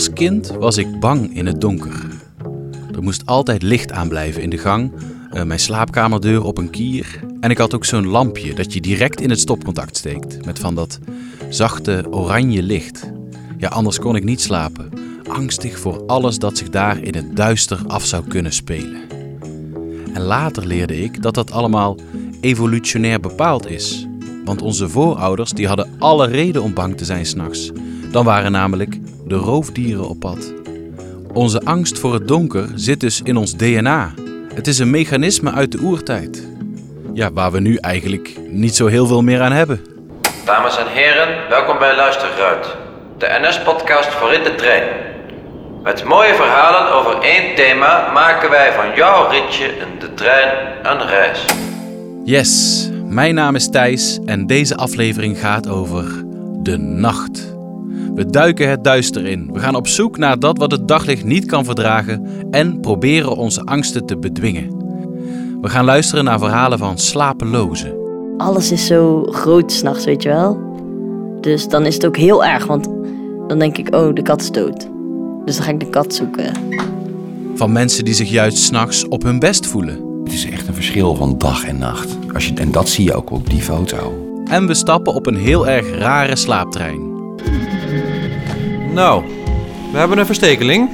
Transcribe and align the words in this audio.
Als 0.00 0.12
kind 0.12 0.48
was 0.58 0.76
ik 0.76 1.00
bang 1.00 1.36
in 1.36 1.46
het 1.46 1.60
donker. 1.60 2.06
Er 2.94 3.02
moest 3.02 3.26
altijd 3.26 3.62
licht 3.62 3.92
aanblijven 3.92 4.42
in 4.42 4.50
de 4.50 4.58
gang, 4.58 4.92
eh, 5.30 5.42
mijn 5.42 5.58
slaapkamerdeur 5.58 6.44
op 6.44 6.58
een 6.58 6.70
kier. 6.70 7.20
En 7.40 7.50
ik 7.50 7.58
had 7.58 7.74
ook 7.74 7.84
zo'n 7.84 8.06
lampje 8.06 8.54
dat 8.54 8.72
je 8.72 8.80
direct 8.80 9.20
in 9.20 9.30
het 9.30 9.40
stopcontact 9.40 9.96
steekt. 9.96 10.44
Met 10.44 10.58
van 10.58 10.74
dat 10.74 10.98
zachte 11.48 12.04
oranje 12.10 12.62
licht. 12.62 13.10
Ja, 13.58 13.68
anders 13.68 13.98
kon 13.98 14.16
ik 14.16 14.24
niet 14.24 14.40
slapen. 14.40 14.90
Angstig 15.28 15.78
voor 15.78 16.02
alles 16.06 16.38
dat 16.38 16.58
zich 16.58 16.68
daar 16.68 17.02
in 17.02 17.14
het 17.14 17.36
duister 17.36 17.78
af 17.86 18.04
zou 18.04 18.24
kunnen 18.28 18.52
spelen. 18.52 19.00
En 20.14 20.22
later 20.22 20.66
leerde 20.66 21.02
ik 21.02 21.22
dat 21.22 21.34
dat 21.34 21.50
allemaal 21.50 21.96
evolutionair 22.40 23.20
bepaald 23.20 23.70
is. 23.70 24.06
Want 24.44 24.62
onze 24.62 24.88
voorouders 24.88 25.52
die 25.52 25.66
hadden 25.66 25.90
alle 25.98 26.26
reden 26.26 26.62
om 26.62 26.74
bang 26.74 26.96
te 26.96 27.04
zijn 27.04 27.26
s'nachts. 27.26 27.70
Dan 28.10 28.24
waren 28.24 28.52
namelijk 28.52 28.98
de 29.30 29.36
roofdieren 29.36 30.08
op 30.08 30.20
pad. 30.20 30.52
Onze 31.32 31.60
angst 31.64 31.98
voor 31.98 32.14
het 32.14 32.28
donker 32.28 32.68
zit 32.74 33.00
dus 33.00 33.22
in 33.22 33.36
ons 33.36 33.56
DNA. 33.56 34.12
Het 34.54 34.66
is 34.66 34.78
een 34.78 34.90
mechanisme 34.90 35.52
uit 35.52 35.72
de 35.72 35.78
oertijd. 35.82 36.48
Ja, 37.14 37.32
waar 37.32 37.52
we 37.52 37.60
nu 37.60 37.76
eigenlijk 37.76 38.38
niet 38.48 38.76
zo 38.76 38.86
heel 38.86 39.06
veel 39.06 39.22
meer 39.22 39.40
aan 39.40 39.52
hebben. 39.52 39.84
Dames 40.44 40.78
en 40.78 40.86
heren, 40.88 41.48
welkom 41.48 41.78
bij 41.78 41.96
Luisterruit, 41.96 42.76
de 43.18 43.38
NS-podcast 43.40 44.08
voor 44.08 44.32
in 44.32 44.42
de 44.42 44.54
trein. 44.54 44.88
Met 45.82 46.04
mooie 46.04 46.34
verhalen 46.34 46.92
over 46.92 47.20
één 47.20 47.54
thema 47.54 48.12
maken 48.12 48.50
wij 48.50 48.72
van 48.72 48.94
jouw 48.94 49.30
ritje 49.30 49.66
in 49.66 49.98
de 49.98 50.14
trein 50.14 50.48
een 50.82 51.06
reis. 51.06 51.44
Yes, 52.24 52.88
mijn 53.04 53.34
naam 53.34 53.54
is 53.54 53.70
Thijs 53.70 54.18
en 54.24 54.46
deze 54.46 54.76
aflevering 54.76 55.38
gaat 55.38 55.68
over 55.68 56.04
de 56.62 56.76
nacht. 56.76 57.58
We 58.14 58.26
duiken 58.26 58.70
het 58.70 58.84
duister 58.84 59.26
in. 59.26 59.50
We 59.52 59.58
gaan 59.58 59.74
op 59.74 59.88
zoek 59.88 60.18
naar 60.18 60.38
dat 60.38 60.58
wat 60.58 60.70
het 60.70 60.88
daglicht 60.88 61.24
niet 61.24 61.44
kan 61.44 61.64
verdragen 61.64 62.26
en 62.50 62.80
proberen 62.80 63.36
onze 63.36 63.64
angsten 63.64 64.06
te 64.06 64.18
bedwingen. 64.18 64.78
We 65.60 65.68
gaan 65.68 65.84
luisteren 65.84 66.24
naar 66.24 66.38
verhalen 66.38 66.78
van 66.78 66.98
slapelozen. 66.98 67.94
Alles 68.36 68.72
is 68.72 68.86
zo 68.86 69.22
groot 69.22 69.72
s'nachts, 69.72 70.04
weet 70.04 70.22
je 70.22 70.28
wel. 70.28 70.58
Dus 71.40 71.68
dan 71.68 71.86
is 71.86 71.94
het 71.94 72.06
ook 72.06 72.16
heel 72.16 72.44
erg, 72.44 72.66
want 72.66 72.88
dan 73.46 73.58
denk 73.58 73.78
ik, 73.78 73.94
oh, 73.94 74.14
de 74.14 74.22
kat 74.22 74.40
is 74.40 74.50
dood. 74.50 74.88
Dus 75.44 75.56
dan 75.56 75.64
ga 75.64 75.70
ik 75.70 75.80
de 75.80 75.90
kat 75.90 76.14
zoeken. 76.14 76.52
Van 77.54 77.72
mensen 77.72 78.04
die 78.04 78.14
zich 78.14 78.30
juist 78.30 78.58
s'nachts 78.58 79.08
op 79.08 79.22
hun 79.22 79.38
best 79.38 79.66
voelen. 79.66 80.20
Het 80.24 80.32
is 80.32 80.50
echt 80.50 80.68
een 80.68 80.74
verschil 80.74 81.14
van 81.14 81.38
dag 81.38 81.64
en 81.64 81.78
nacht. 81.78 82.18
Als 82.34 82.48
je, 82.48 82.54
en 82.54 82.72
dat 82.72 82.88
zie 82.88 83.04
je 83.04 83.14
ook 83.14 83.30
op 83.30 83.50
die 83.50 83.62
foto. 83.62 84.28
En 84.44 84.66
we 84.66 84.74
stappen 84.74 85.14
op 85.14 85.26
een 85.26 85.36
heel 85.36 85.68
erg 85.68 85.98
rare 85.98 86.36
slaaptrein. 86.36 87.09
Nou, 88.92 89.24
we 89.92 89.98
hebben 89.98 90.18
een 90.18 90.26
verstekeling. 90.26 90.90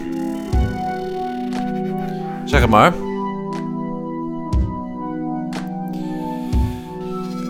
Zeg 2.45 2.61
het 2.61 2.71
maar. 2.71 2.95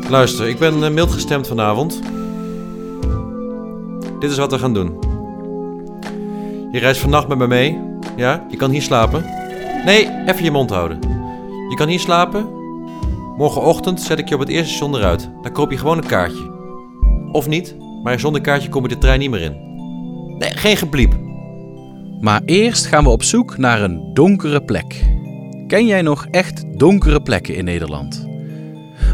Luister, 0.08 0.48
ik 0.48 0.58
ben 0.58 0.84
eh, 0.84 0.90
mild 0.90 1.10
gestemd 1.10 1.46
vanavond. 1.46 2.00
Dit 4.18 4.30
is 4.30 4.36
wat 4.36 4.50
we 4.50 4.58
gaan 4.58 4.74
doen. 4.74 4.98
Je 6.72 6.78
reist 6.78 7.00
vannacht 7.00 7.28
met 7.28 7.38
me 7.38 7.46
mee. 7.46 7.78
Ja, 8.16 8.46
je 8.50 8.56
kan 8.56 8.70
hier 8.70 8.82
slapen. 8.82 9.24
Nee, 9.84 10.10
even 10.26 10.44
je 10.44 10.50
mond 10.50 10.70
houden. 10.70 10.98
Je 11.68 11.74
kan 11.76 11.88
hier 11.88 12.00
slapen. 12.00 12.48
Morgenochtend 13.36 14.00
zet 14.00 14.18
ik 14.18 14.28
je 14.28 14.34
op 14.34 14.40
het 14.40 14.48
eerste 14.48 14.74
station 14.74 14.96
eruit. 14.96 15.30
Dan 15.42 15.52
koop 15.52 15.70
je 15.70 15.78
gewoon 15.78 15.98
een 15.98 16.06
kaartje. 16.06 16.54
Of 17.32 17.48
niet, 17.48 17.76
maar 18.02 18.20
zonder 18.20 18.40
kaartje 18.40 18.68
kom 18.68 18.82
je 18.82 18.88
de 18.88 18.98
trein 18.98 19.18
niet 19.18 19.30
meer 19.30 19.42
in. 19.42 19.65
Nee, 20.38 20.50
geen 20.50 20.76
gebliep. 20.76 21.14
Maar 22.20 22.42
eerst 22.44 22.86
gaan 22.86 23.04
we 23.04 23.10
op 23.10 23.22
zoek 23.22 23.58
naar 23.58 23.82
een 23.82 24.10
donkere 24.12 24.62
plek. 24.62 25.04
Ken 25.66 25.86
jij 25.86 26.02
nog 26.02 26.26
echt 26.30 26.78
donkere 26.78 27.22
plekken 27.22 27.56
in 27.56 27.64
Nederland? 27.64 28.26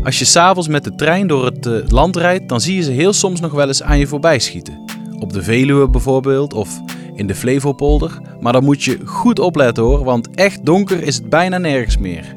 Als 0.05 0.19
je 0.19 0.25
s'avonds 0.25 0.69
met 0.69 0.85
de 0.85 0.95
trein 0.95 1.27
door 1.27 1.45
het 1.45 1.67
eh, 1.67 1.75
land 1.89 2.17
rijdt, 2.17 2.49
dan 2.49 2.61
zie 2.61 2.77
je 2.77 2.83
ze 2.83 2.91
heel 2.91 3.13
soms 3.13 3.41
nog 3.41 3.53
wel 3.53 3.67
eens 3.67 3.83
aan 3.83 3.99
je 3.99 4.07
voorbij 4.07 4.39
schieten. 4.39 4.81
Op 5.19 5.33
de 5.33 5.43
Veluwe 5.43 5.89
bijvoorbeeld, 5.89 6.55
of 6.55 6.81
in 7.15 7.27
de 7.27 7.35
Flevopolder. 7.35 8.21
Maar 8.41 8.53
dan 8.53 8.65
moet 8.65 8.83
je 8.83 8.99
goed 9.05 9.39
opletten 9.39 9.85
hoor, 9.85 10.05
want 10.05 10.31
echt 10.35 10.65
donker 10.65 11.03
is 11.03 11.17
het 11.17 11.29
bijna 11.29 11.59
nergens 11.59 11.97
meer. 11.97 12.37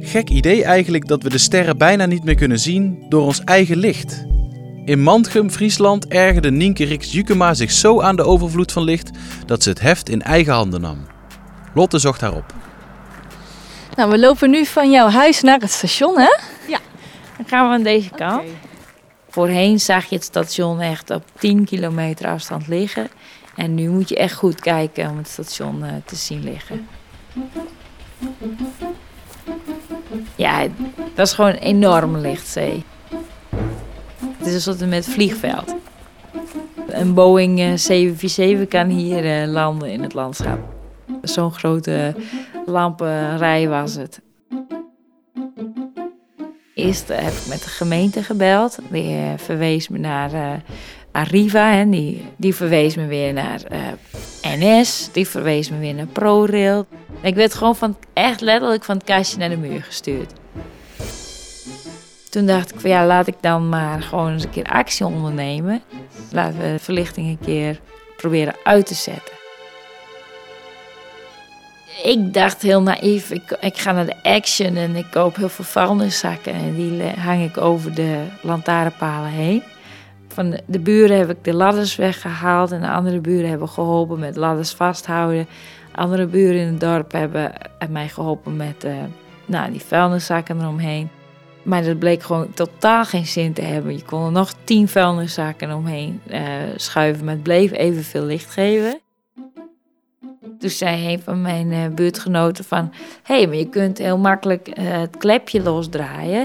Gek 0.00 0.30
idee 0.30 0.64
eigenlijk 0.64 1.06
dat 1.06 1.22
we 1.22 1.30
de 1.30 1.38
sterren 1.38 1.78
bijna 1.78 2.06
niet 2.06 2.24
meer 2.24 2.34
kunnen 2.34 2.58
zien 2.58 3.04
door 3.08 3.22
ons 3.22 3.44
eigen 3.44 3.76
licht. 3.76 4.26
In 4.84 5.02
Mantgum, 5.02 5.50
Friesland, 5.50 6.06
ergerde 6.06 6.50
Nienke 6.50 6.84
Riks 6.84 7.12
Jukema 7.12 7.54
zich 7.54 7.70
zo 7.70 8.00
aan 8.00 8.16
de 8.16 8.22
overvloed 8.22 8.72
van 8.72 8.82
licht 8.82 9.10
dat 9.46 9.62
ze 9.62 9.68
het 9.68 9.80
heft 9.80 10.08
in 10.08 10.22
eigen 10.22 10.52
handen 10.52 10.80
nam. 10.80 11.06
Lotte 11.74 11.98
zocht 11.98 12.20
haar 12.20 12.34
op. 12.34 12.54
Nou, 13.96 14.10
we 14.10 14.18
lopen 14.18 14.50
nu 14.50 14.64
van 14.64 14.90
jouw 14.90 15.08
huis 15.08 15.40
naar 15.40 15.60
het 15.60 15.70
station, 15.70 16.18
hè? 16.18 16.36
Dan 17.36 17.46
gaan 17.46 17.68
we 17.68 17.74
aan 17.74 17.82
deze 17.82 18.10
kant. 18.10 18.48
Voorheen 19.28 19.80
zag 19.80 20.04
je 20.04 20.14
het 20.14 20.24
station 20.24 20.80
echt 20.80 21.10
op 21.10 21.22
10 21.38 21.64
kilometer 21.64 22.26
afstand 22.26 22.68
liggen. 22.68 23.08
En 23.56 23.74
nu 23.74 23.88
moet 23.88 24.08
je 24.08 24.16
echt 24.16 24.34
goed 24.34 24.60
kijken 24.60 25.10
om 25.10 25.16
het 25.16 25.28
station 25.28 25.84
eh, 25.84 25.92
te 26.04 26.16
zien 26.16 26.44
liggen. 26.44 26.88
Ja, 30.36 30.66
dat 31.14 31.26
is 31.26 31.32
gewoon 31.32 31.50
een 31.50 31.58
enorme 31.58 32.18
lichtzee. 32.18 32.84
Het 34.44 34.52
is 34.52 34.66
een 34.66 34.74
soort 34.76 34.88
met 34.88 35.06
vliegveld. 35.06 35.74
Een 36.88 37.14
Boeing 37.14 37.60
eh, 37.60 37.72
747 37.74 38.68
kan 38.68 38.88
hier 38.88 39.42
eh, 39.42 39.48
landen 39.48 39.90
in 39.90 40.02
het 40.02 40.14
landschap. 40.14 40.58
Zo'n 41.22 41.52
grote 41.52 42.14
lampenrij 42.66 43.68
was 43.68 43.94
het. 43.94 44.20
Eerst 46.74 47.10
eh, 47.10 47.18
heb 47.18 47.32
ik 47.32 47.46
met 47.48 47.62
de 47.62 47.68
gemeente 47.68 48.22
gebeld. 48.22 48.78
Die 48.90 49.16
eh, 49.16 49.32
verwees 49.36 49.88
me 49.88 49.98
naar 49.98 50.32
eh, 50.32 50.52
Arriva. 51.12 51.72
En 51.72 51.90
die, 51.90 52.24
die 52.36 52.54
verwees 52.54 52.94
me 52.94 53.06
weer 53.06 53.32
naar 53.32 53.62
eh, 53.62 53.78
NS. 54.42 55.08
Die 55.12 55.28
verwees 55.28 55.70
me 55.70 55.78
weer 55.78 55.94
naar 55.94 56.06
ProRail. 56.06 56.86
Ik 57.20 57.34
werd 57.34 57.54
gewoon 57.54 57.76
van, 57.76 57.96
echt 58.12 58.40
letterlijk 58.40 58.84
van 58.84 58.96
het 58.96 59.04
kastje 59.04 59.38
naar 59.38 59.48
de 59.48 59.56
muur 59.56 59.82
gestuurd. 59.82 60.32
Toen 62.34 62.46
dacht 62.46 62.74
ik 62.74 62.80
van 62.80 62.90
ja, 62.90 63.06
laat 63.06 63.26
ik 63.26 63.34
dan 63.40 63.68
maar 63.68 64.02
gewoon 64.02 64.32
eens 64.32 64.44
een 64.44 64.50
keer 64.50 64.64
actie 64.64 65.06
ondernemen. 65.06 65.82
Laten 66.32 66.58
we 66.58 66.78
verlichting 66.78 67.28
een 67.28 67.38
keer 67.44 67.80
proberen 68.16 68.54
uit 68.64 68.86
te 68.86 68.94
zetten. 68.94 69.34
Ik 72.02 72.34
dacht 72.34 72.62
heel 72.62 72.82
naïef, 72.82 73.30
ik, 73.30 73.56
ik 73.60 73.78
ga 73.78 73.92
naar 73.92 74.06
de 74.06 74.22
Action 74.22 74.76
en 74.76 74.96
ik 74.96 75.06
koop 75.10 75.36
heel 75.36 75.48
veel 75.48 75.64
vuilniszakken. 75.64 76.52
En 76.52 76.74
die 76.74 77.02
hang 77.02 77.44
ik 77.44 77.56
over 77.56 77.94
de 77.94 78.24
lantaarnpalen 78.42 79.30
heen. 79.30 79.62
Van 80.28 80.60
de, 80.66 80.80
buren 80.80 81.18
heb 81.18 81.30
ik 81.30 81.44
de 81.44 81.54
ladders 81.54 81.96
weggehaald 81.96 82.72
en 82.72 82.80
de 82.80 82.90
andere 82.90 83.20
buren 83.20 83.48
hebben 83.48 83.68
geholpen 83.68 84.18
met 84.18 84.36
ladders 84.36 84.72
vasthouden. 84.72 85.46
Andere 85.94 86.26
buren 86.26 86.60
in 86.60 86.66
het 86.66 86.80
dorp 86.80 87.12
hebben, 87.12 87.52
mij 87.90 88.08
geholpen 88.08 88.56
met 88.56 88.84
eh, 88.84 88.92
nou, 89.46 89.70
die 89.70 89.80
vuilniszakken 89.80 90.60
eromheen. 90.60 91.10
Maar 91.64 91.84
dat 91.84 91.98
bleek 91.98 92.22
gewoon 92.22 92.54
totaal 92.54 93.04
geen 93.04 93.26
zin 93.26 93.52
te 93.52 93.62
hebben. 93.62 93.96
Je 93.96 94.02
kon 94.02 94.24
er 94.24 94.32
nog 94.32 94.52
tien 94.64 94.88
vuilniszakken 94.88 95.74
omheen 95.74 96.20
eh, 96.26 96.42
schuiven, 96.76 97.24
maar 97.24 97.34
het 97.34 97.42
bleef 97.42 97.72
evenveel 97.72 98.24
licht 98.24 98.50
geven. 98.50 98.98
Toen 100.58 100.70
zei 100.70 101.12
een 101.12 101.20
van 101.22 101.42
mijn 101.42 101.72
eh, 101.72 101.88
buurtgenoten 101.94 102.64
van... 102.64 102.92
hé, 103.22 103.36
hey, 103.36 103.46
maar 103.46 103.56
je 103.56 103.68
kunt 103.68 103.98
heel 103.98 104.18
makkelijk 104.18 104.68
eh, 104.68 105.00
het 105.00 105.16
klepje 105.16 105.62
losdraaien. 105.62 106.40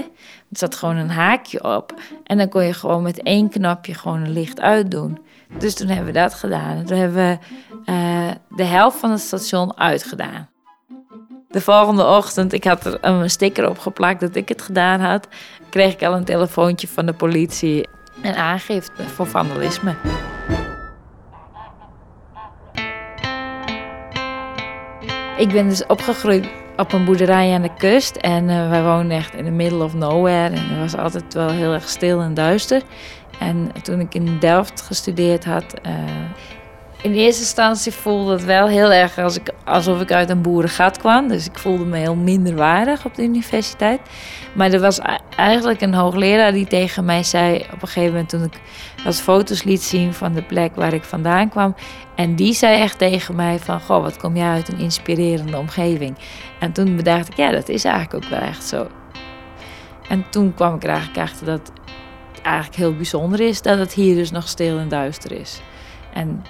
Er 0.50 0.58
zat 0.58 0.74
gewoon 0.74 0.96
een 0.96 1.10
haakje 1.10 1.64
op. 1.76 1.94
En 2.24 2.38
dan 2.38 2.48
kon 2.48 2.64
je 2.64 2.72
gewoon 2.72 3.02
met 3.02 3.22
één 3.22 3.48
knopje 3.48 3.94
gewoon 3.94 4.20
een 4.20 4.32
licht 4.32 4.60
uitdoen. 4.60 5.18
Dus 5.58 5.74
toen 5.74 5.88
hebben 5.88 6.06
we 6.06 6.18
dat 6.18 6.34
gedaan. 6.34 6.76
En 6.76 6.84
toen 6.84 6.98
hebben 6.98 7.16
we 7.16 7.38
de 8.56 8.64
helft 8.64 8.98
van 8.98 9.10
het 9.10 9.20
station 9.20 9.78
uitgedaan. 9.78 10.49
De 11.50 11.60
volgende 11.60 12.06
ochtend, 12.06 12.52
ik 12.52 12.64
had 12.64 12.84
er 12.84 12.98
een 13.00 13.30
sticker 13.30 13.68
op 13.68 13.78
geplakt 13.78 14.20
dat 14.20 14.36
ik 14.36 14.48
het 14.48 14.62
gedaan 14.62 15.00
had... 15.00 15.28
kreeg 15.68 15.92
ik 15.92 16.02
al 16.02 16.14
een 16.14 16.24
telefoontje 16.24 16.88
van 16.88 17.06
de 17.06 17.12
politie. 17.12 17.88
Een 18.22 18.34
aangifte 18.34 19.02
voor 19.02 19.26
vandalisme. 19.26 19.94
Ik 25.36 25.52
ben 25.52 25.68
dus 25.68 25.86
opgegroeid 25.86 26.48
op 26.76 26.92
een 26.92 27.04
boerderij 27.04 27.54
aan 27.54 27.62
de 27.62 27.74
kust. 27.74 28.16
En 28.16 28.48
eh, 28.48 28.68
wij 28.68 28.82
woonden 28.82 29.16
echt 29.16 29.34
in 29.34 29.44
the 29.44 29.50
middle 29.50 29.84
of 29.84 29.94
nowhere. 29.94 30.54
En 30.54 30.68
het 30.68 30.78
was 30.78 30.96
altijd 30.96 31.34
wel 31.34 31.50
heel 31.50 31.72
erg 31.72 31.88
stil 31.88 32.20
en 32.20 32.34
duister. 32.34 32.82
En 33.38 33.72
toen 33.82 34.00
ik 34.00 34.14
in 34.14 34.38
Delft 34.38 34.80
gestudeerd 34.80 35.44
had, 35.44 35.74
eh, 35.82 35.92
In 37.02 37.14
eerste 37.14 37.40
instantie 37.40 37.92
voelde 37.92 38.32
het 38.32 38.44
wel 38.44 38.68
heel 38.68 38.92
erg 38.92 39.18
als 39.18 39.36
ik, 39.36 39.52
alsof 39.64 40.00
ik 40.00 40.12
uit 40.12 40.30
een 40.30 40.42
boerengat 40.42 40.98
kwam. 40.98 41.28
Dus 41.28 41.46
ik 41.46 41.58
voelde 41.58 41.84
me 41.84 41.96
heel 41.96 42.14
minderwaardig 42.14 43.04
op 43.04 43.14
de 43.14 43.22
universiteit. 43.22 44.00
Maar 44.52 44.72
er 44.72 44.80
was 44.80 45.00
eigenlijk 45.36 45.80
een 45.80 45.94
hoogleraar 45.94 46.52
die 46.52 46.66
tegen 46.66 47.04
mij 47.04 47.22
zei... 47.22 47.56
op 47.72 47.82
een 47.82 47.88
gegeven 47.88 48.10
moment 48.10 48.28
toen 48.28 48.44
ik 48.44 48.60
wat 49.04 49.20
foto's 49.20 49.62
liet 49.62 49.82
zien 49.82 50.14
van 50.14 50.32
de 50.32 50.42
plek 50.42 50.74
waar 50.74 50.92
ik 50.92 51.04
vandaan 51.04 51.48
kwam... 51.48 51.74
en 52.14 52.34
die 52.34 52.52
zei 52.54 52.80
echt 52.80 52.98
tegen 52.98 53.36
mij 53.36 53.58
van... 53.58 53.80
goh, 53.80 54.02
wat 54.02 54.16
kom 54.16 54.36
jij 54.36 54.48
uit 54.48 54.68
een 54.68 54.78
inspirerende 54.78 55.58
omgeving. 55.58 56.16
En 56.58 56.72
toen 56.72 56.96
bedacht 56.96 57.28
ik, 57.28 57.36
ja, 57.36 57.50
dat 57.50 57.68
is 57.68 57.84
eigenlijk 57.84 58.24
ook 58.24 58.30
wel 58.30 58.48
echt 58.48 58.64
zo. 58.64 58.88
En 60.08 60.24
toen 60.30 60.54
kwam 60.54 60.74
ik 60.74 60.82
er 60.82 60.88
eigenlijk 60.90 61.18
achter 61.18 61.46
dat 61.46 61.72
het 62.32 62.42
eigenlijk 62.42 62.76
heel 62.76 62.96
bijzonder 62.96 63.40
is... 63.40 63.62
dat 63.62 63.78
het 63.78 63.92
hier 63.92 64.14
dus 64.14 64.30
nog 64.30 64.48
stil 64.48 64.78
en 64.78 64.88
duister 64.88 65.32
is. 65.32 65.60
En 66.12 66.44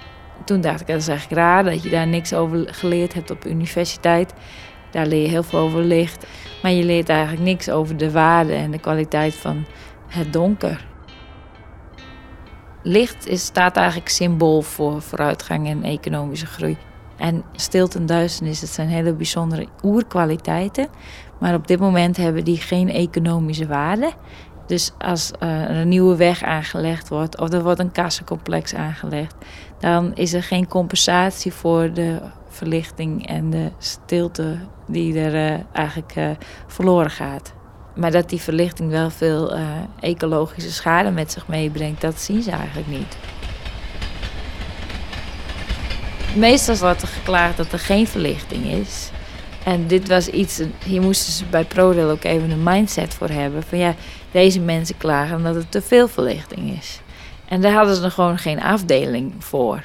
toen 0.45 0.61
dacht 0.61 0.81
ik, 0.81 0.87
dat 0.87 0.99
is 0.99 1.07
eigenlijk 1.07 1.39
raar 1.41 1.63
dat 1.63 1.83
je 1.83 1.89
daar 1.89 2.07
niks 2.07 2.33
over 2.33 2.73
geleerd 2.73 3.13
hebt 3.13 3.31
op 3.31 3.41
de 3.41 3.49
universiteit. 3.49 4.33
Daar 4.91 5.05
leer 5.05 5.21
je 5.21 5.27
heel 5.27 5.43
veel 5.43 5.59
over 5.59 5.81
licht. 5.83 6.25
Maar 6.61 6.71
je 6.71 6.83
leert 6.83 7.09
eigenlijk 7.09 7.41
niks 7.41 7.69
over 7.69 7.97
de 7.97 8.11
waarde 8.11 8.53
en 8.53 8.71
de 8.71 8.79
kwaliteit 8.79 9.35
van 9.35 9.65
het 10.07 10.33
donker. 10.33 10.85
Licht 12.83 13.27
is, 13.27 13.45
staat 13.45 13.75
eigenlijk 13.75 14.09
symbool 14.09 14.61
voor 14.61 15.01
vooruitgang 15.01 15.67
en 15.67 15.83
economische 15.83 16.45
groei. 16.45 16.77
En 17.17 17.43
stilte 17.55 17.97
en 17.97 18.05
duisternis, 18.05 18.59
dat 18.59 18.69
zijn 18.69 18.87
hele 18.87 19.13
bijzondere 19.13 19.67
oerkwaliteiten. 19.83 20.87
Maar 21.39 21.53
op 21.53 21.67
dit 21.67 21.79
moment 21.79 22.17
hebben 22.17 22.43
die 22.43 22.57
geen 22.57 22.89
economische 22.89 23.67
waarde. 23.67 24.11
Dus 24.65 24.91
als 24.97 25.31
uh, 25.43 25.69
er 25.69 25.75
een 25.75 25.87
nieuwe 25.87 26.15
weg 26.15 26.43
aangelegd 26.43 27.09
wordt 27.09 27.39
of 27.39 27.53
er 27.53 27.63
wordt 27.63 27.79
een 27.79 27.91
kassencomplex 27.91 28.75
aangelegd, 28.75 29.35
dan 29.81 30.15
is 30.15 30.33
er 30.33 30.43
geen 30.43 30.67
compensatie 30.67 31.53
voor 31.53 31.93
de 31.93 32.19
verlichting 32.49 33.27
en 33.27 33.49
de 33.49 33.71
stilte 33.77 34.57
die 34.87 35.19
er 35.19 35.51
uh, 35.53 35.59
eigenlijk 35.71 36.15
uh, 36.15 36.29
verloren 36.67 37.11
gaat. 37.11 37.53
Maar 37.95 38.11
dat 38.11 38.29
die 38.29 38.41
verlichting 38.41 38.89
wel 38.89 39.09
veel 39.09 39.55
ecologische 39.99 40.71
schade 40.71 41.11
met 41.11 41.31
zich 41.31 41.47
meebrengt, 41.47 42.01
dat 42.01 42.19
zien 42.19 42.41
ze 42.41 42.51
eigenlijk 42.51 42.87
niet. 42.87 43.17
Meestal 46.35 46.75
wordt 46.75 47.01
er 47.01 47.07
geklaagd 47.07 47.57
dat 47.57 47.71
er 47.71 47.79
geen 47.79 48.07
verlichting 48.07 48.65
is. 48.65 49.09
En 49.63 49.87
dit 49.87 50.07
was 50.07 50.27
iets, 50.27 50.61
hier 50.85 51.01
moesten 51.01 51.33
ze 51.33 51.45
bij 51.45 51.63
ProRail 51.63 52.09
ook 52.09 52.23
even 52.23 52.51
een 52.51 52.63
mindset 52.63 53.13
voor 53.13 53.29
hebben. 53.29 53.63
Van 53.63 53.77
ja, 53.77 53.95
deze 54.31 54.59
mensen 54.59 54.97
klagen 54.97 55.35
omdat 55.35 55.55
het 55.55 55.71
te 55.71 55.81
veel 55.81 56.07
verlichting 56.07 56.77
is. 56.77 56.99
En 57.51 57.61
daar 57.61 57.73
hadden 57.73 57.95
ze 57.95 58.03
er 58.03 58.11
gewoon 58.11 58.37
geen 58.37 58.61
afdeling 58.61 59.33
voor. 59.43 59.83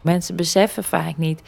Mensen 0.00 0.36
beseffen 0.36 0.84
vaak 0.84 1.16
niet 1.16 1.42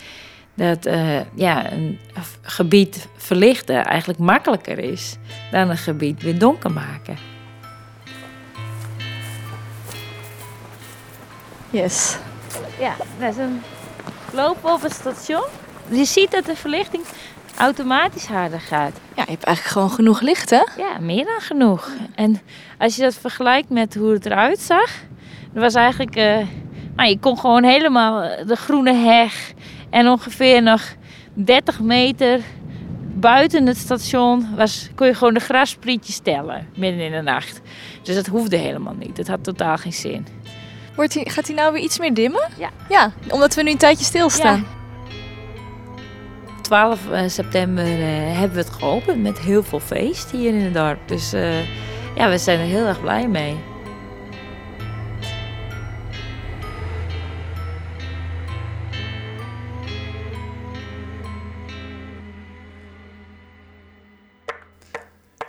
dat 0.55 0.87
uh, 0.87 1.21
ja, 1.35 1.73
een 1.73 1.99
gebied 2.43 3.09
verlichten 3.17 3.85
eigenlijk 3.85 4.19
makkelijker 4.19 4.79
is 4.79 5.17
dan 5.51 5.71
een 5.71 5.77
gebied 5.77 6.23
weer 6.23 6.39
donker 6.39 6.73
maken. 6.73 7.17
Yes. 11.71 12.17
Ja, 12.79 12.95
dat 13.19 13.31
is 13.31 13.37
een 13.37 13.63
lopen 14.33 14.73
op 14.73 14.83
het 14.83 14.93
station. 14.93 15.45
Je 15.89 16.05
ziet 16.05 16.31
dat 16.31 16.45
de 16.45 16.57
verlichting 16.57 17.05
automatisch 17.63 18.27
harder 18.27 18.61
gaat. 18.61 19.01
Ja, 19.17 19.23
je 19.23 19.31
hebt 19.31 19.45
eigenlijk 19.45 19.75
gewoon 19.77 19.91
genoeg 19.91 20.21
licht, 20.21 20.51
hè? 20.51 20.63
Ja, 20.77 20.99
meer 21.01 21.25
dan 21.25 21.41
genoeg. 21.41 21.91
En 22.15 22.41
als 22.79 22.97
je 22.97 23.03
dat 23.03 23.15
vergelijkt 23.15 23.69
met 23.69 23.95
hoe 23.95 24.13
het 24.13 24.27
eruit 24.27 24.61
zag, 24.61 24.91
dat 25.53 25.63
was 25.63 25.75
eigenlijk, 25.75 26.17
uh, 26.17 26.39
nou, 26.97 27.09
je 27.09 27.19
kon 27.19 27.39
gewoon 27.39 27.65
helemaal 27.65 28.23
eh, 28.23 28.47
de 28.47 28.57
groene 28.57 28.95
heg 28.95 29.53
en 29.91 30.09
ongeveer 30.09 30.63
nog 30.63 30.83
30 31.35 31.81
meter 31.81 32.41
buiten 33.15 33.67
het 33.67 33.77
station 33.77 34.49
was, 34.57 34.89
kon 34.95 35.07
je 35.07 35.15
gewoon 35.15 35.35
de 35.35 35.41
grassprietjes 35.41 36.19
tellen 36.19 36.69
midden 36.77 37.01
in 37.01 37.13
de 37.13 37.21
nacht. 37.21 37.61
Dus 38.03 38.15
dat 38.15 38.27
hoefde 38.27 38.57
helemaal 38.57 38.95
niet. 38.99 39.17
Het 39.17 39.29
had 39.29 39.45
totaal 39.45 39.77
geen 39.77 39.93
zin. 39.93 40.27
Wordt 40.97 41.13
die, 41.13 41.31
gaat 41.31 41.47
hij 41.47 41.57
nou 41.57 41.73
weer 41.73 41.83
iets 41.83 41.99
meer 41.99 42.15
dimmen? 42.15 42.49
Ja. 42.59 42.71
Ja, 42.89 43.13
omdat 43.29 43.55
we 43.55 43.63
nu 43.63 43.71
een 43.71 43.79
tijdje 43.79 44.05
stilstaan. 44.05 44.59
Ja. 44.59 44.82
12 46.63 47.01
september 47.27 47.85
uh, 47.85 48.39
hebben 48.39 48.57
we 48.57 48.63
het 48.63 48.71
geopend 48.71 49.23
met 49.23 49.39
heel 49.39 49.63
veel 49.63 49.81
feest 49.81 50.31
hier 50.31 50.55
in 50.55 50.61
het 50.61 50.75
dorp. 50.75 51.09
Dus 51.09 51.35
uh, 51.35 51.67
ja, 52.17 52.31
we 52.31 52.39
zijn 52.39 52.59
er 52.59 52.67
heel 52.67 52.87
erg 52.87 53.01
blij 53.01 53.29
mee. 53.29 53.57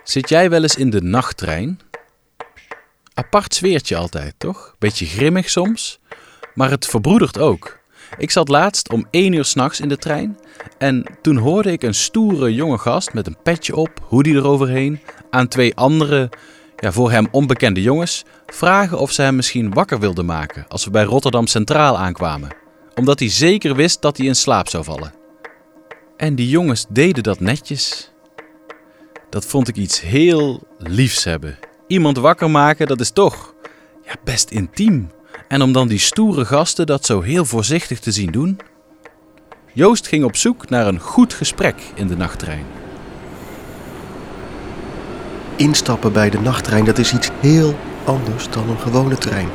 Zit 0.02 0.28
jij 0.28 0.50
wel 0.50 0.62
eens 0.62 0.76
in 0.76 0.90
de 0.90 1.02
nachttrein? 1.02 1.80
Apart 3.14 3.54
sfeertje 3.54 3.96
altijd, 3.96 4.34
toch? 4.38 4.74
Beetje 4.78 5.06
grimmig 5.06 5.50
soms, 5.50 5.98
maar 6.54 6.70
het 6.70 6.86
verbroedert 6.86 7.38
ook. 7.38 7.83
Ik 8.18 8.30
zat 8.30 8.48
laatst 8.48 8.92
om 8.92 9.06
één 9.10 9.32
uur 9.32 9.44
s'nachts 9.44 9.80
in 9.80 9.88
de 9.88 9.96
trein 9.96 10.38
en 10.78 11.04
toen 11.22 11.36
hoorde 11.36 11.72
ik 11.72 11.82
een 11.82 11.94
stoere 11.94 12.54
jonge 12.54 12.78
gast 12.78 13.12
met 13.12 13.26
een 13.26 13.36
petje 13.42 13.76
op, 13.76 13.90
hoodie 14.08 14.34
eroverheen, 14.34 15.00
aan 15.30 15.48
twee 15.48 15.74
andere, 15.74 16.30
ja, 16.76 16.92
voor 16.92 17.10
hem 17.10 17.28
onbekende 17.30 17.82
jongens 17.82 18.24
vragen 18.46 18.98
of 18.98 19.12
ze 19.12 19.22
hem 19.22 19.36
misschien 19.36 19.74
wakker 19.74 20.00
wilden 20.00 20.24
maken 20.24 20.64
als 20.68 20.84
we 20.84 20.90
bij 20.90 21.04
Rotterdam 21.04 21.46
Centraal 21.46 21.98
aankwamen, 21.98 22.54
omdat 22.94 23.18
hij 23.18 23.28
zeker 23.28 23.74
wist 23.74 24.02
dat 24.02 24.16
hij 24.16 24.26
in 24.26 24.36
slaap 24.36 24.68
zou 24.68 24.84
vallen. 24.84 25.14
En 26.16 26.34
die 26.34 26.48
jongens 26.48 26.86
deden 26.88 27.22
dat 27.22 27.40
netjes. 27.40 28.12
Dat 29.30 29.44
vond 29.44 29.68
ik 29.68 29.76
iets 29.76 30.00
heel 30.00 30.66
liefs 30.78 31.24
hebben. 31.24 31.58
Iemand 31.86 32.16
wakker 32.16 32.50
maken, 32.50 32.86
dat 32.86 33.00
is 33.00 33.10
toch 33.10 33.54
ja, 34.04 34.14
best 34.24 34.50
intiem. 34.50 35.10
En 35.48 35.62
om 35.62 35.72
dan 35.72 35.88
die 35.88 35.98
stoere 35.98 36.44
gasten 36.44 36.86
dat 36.86 37.04
zo 37.04 37.20
heel 37.20 37.44
voorzichtig 37.44 38.00
te 38.00 38.12
zien 38.12 38.30
doen. 38.30 38.58
Joost 39.72 40.08
ging 40.08 40.24
op 40.24 40.36
zoek 40.36 40.68
naar 40.68 40.86
een 40.86 41.00
goed 41.00 41.34
gesprek 41.34 41.74
in 41.94 42.06
de 42.06 42.16
nachttrein. 42.16 42.64
Instappen 45.56 46.12
bij 46.12 46.30
de 46.30 46.40
nachttrein, 46.40 46.84
dat 46.84 46.98
is 46.98 47.12
iets 47.12 47.30
heel 47.40 47.74
anders 48.04 48.50
dan 48.50 48.68
een 48.68 48.78
gewone 48.78 49.18
trein. 49.18 49.48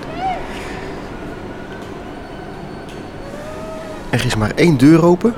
Er 4.09 4.25
is 4.25 4.35
maar 4.35 4.51
één 4.55 4.77
deur 4.77 5.05
open. 5.05 5.33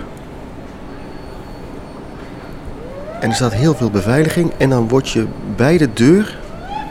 En 3.19 3.29
er 3.29 3.35
staat 3.35 3.53
heel 3.53 3.75
veel 3.75 3.89
beveiliging. 3.89 4.51
En 4.57 4.69
dan 4.69 4.87
word 4.87 5.09
je 5.09 5.27
bij 5.55 5.77
de 5.77 5.93
deur 5.93 6.39